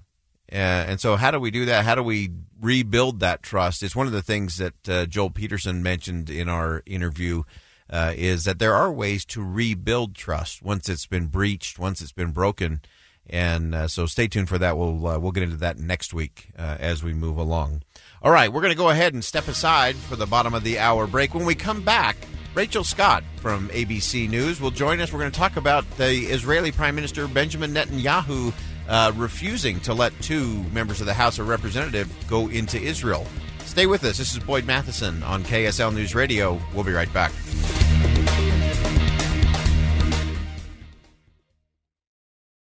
Uh, 0.51 0.55
and 0.55 1.01
so, 1.01 1.17
how 1.17 1.31
do 1.31 1.39
we 1.39 1.51
do 1.51 1.65
that? 1.65 1.83
How 1.83 1.95
do 1.95 2.03
we 2.03 2.29
rebuild 2.61 3.19
that 3.19 3.43
trust? 3.43 3.83
It's 3.83 3.95
one 3.95 4.07
of 4.07 4.13
the 4.13 4.21
things 4.21 4.57
that 4.57 4.89
uh, 4.89 5.05
Joel 5.05 5.31
Peterson 5.31 5.83
mentioned 5.83 6.29
in 6.29 6.47
our 6.47 6.81
interview. 6.85 7.43
Uh, 7.89 8.13
is 8.15 8.45
that 8.45 8.57
there 8.57 8.73
are 8.73 8.91
ways 8.91 9.23
to 9.23 9.43
rebuild 9.43 10.15
trust 10.15 10.63
once 10.63 10.87
it's 10.89 11.05
been 11.05 11.27
breached, 11.27 11.77
once 11.77 12.01
it's 12.01 12.13
been 12.13 12.31
broken, 12.31 12.81
and 13.29 13.73
uh, 13.73 13.87
so 13.87 14.05
stay 14.05 14.27
tuned 14.27 14.49
for 14.49 14.57
that. 14.57 14.77
We'll 14.77 15.07
uh, 15.07 15.19
we'll 15.19 15.31
get 15.31 15.43
into 15.43 15.57
that 15.57 15.77
next 15.77 16.13
week 16.13 16.49
uh, 16.57 16.77
as 16.79 17.03
we 17.03 17.13
move 17.13 17.37
along. 17.37 17.83
All 18.21 18.31
right, 18.31 18.51
we're 18.51 18.61
going 18.61 18.71
to 18.73 18.77
go 18.77 18.89
ahead 18.89 19.13
and 19.13 19.23
step 19.23 19.47
aside 19.47 19.95
for 19.95 20.15
the 20.15 20.25
bottom 20.25 20.53
of 20.53 20.63
the 20.63 20.79
hour 20.79 21.07
break. 21.07 21.33
When 21.33 21.45
we 21.45 21.55
come 21.55 21.81
back, 21.81 22.15
Rachel 22.55 22.83
Scott 22.83 23.23
from 23.37 23.69
ABC 23.69 24.29
News 24.29 24.61
will 24.61 24.71
join 24.71 24.99
us. 25.01 25.11
We're 25.11 25.19
going 25.19 25.31
to 25.31 25.39
talk 25.39 25.57
about 25.57 25.89
the 25.97 26.11
Israeli 26.11 26.71
Prime 26.71 26.95
Minister 26.95 27.27
Benjamin 27.27 27.73
Netanyahu 27.73 28.53
uh, 28.87 29.11
refusing 29.15 29.79
to 29.81 29.93
let 29.93 30.13
two 30.21 30.63
members 30.71 31.01
of 31.01 31.07
the 31.07 31.13
House 31.13 31.39
of 31.39 31.47
Representatives 31.47 32.11
go 32.29 32.47
into 32.49 32.79
Israel. 32.79 33.25
Stay 33.65 33.87
with 33.87 34.03
us. 34.03 34.17
This 34.17 34.33
is 34.33 34.39
Boyd 34.39 34.65
Matheson 34.65 35.23
on 35.23 35.43
KSL 35.43 35.93
News 35.93 36.13
Radio. 36.13 36.61
We'll 36.73 36.83
be 36.83 36.91
right 36.91 37.11
back. 37.11 37.31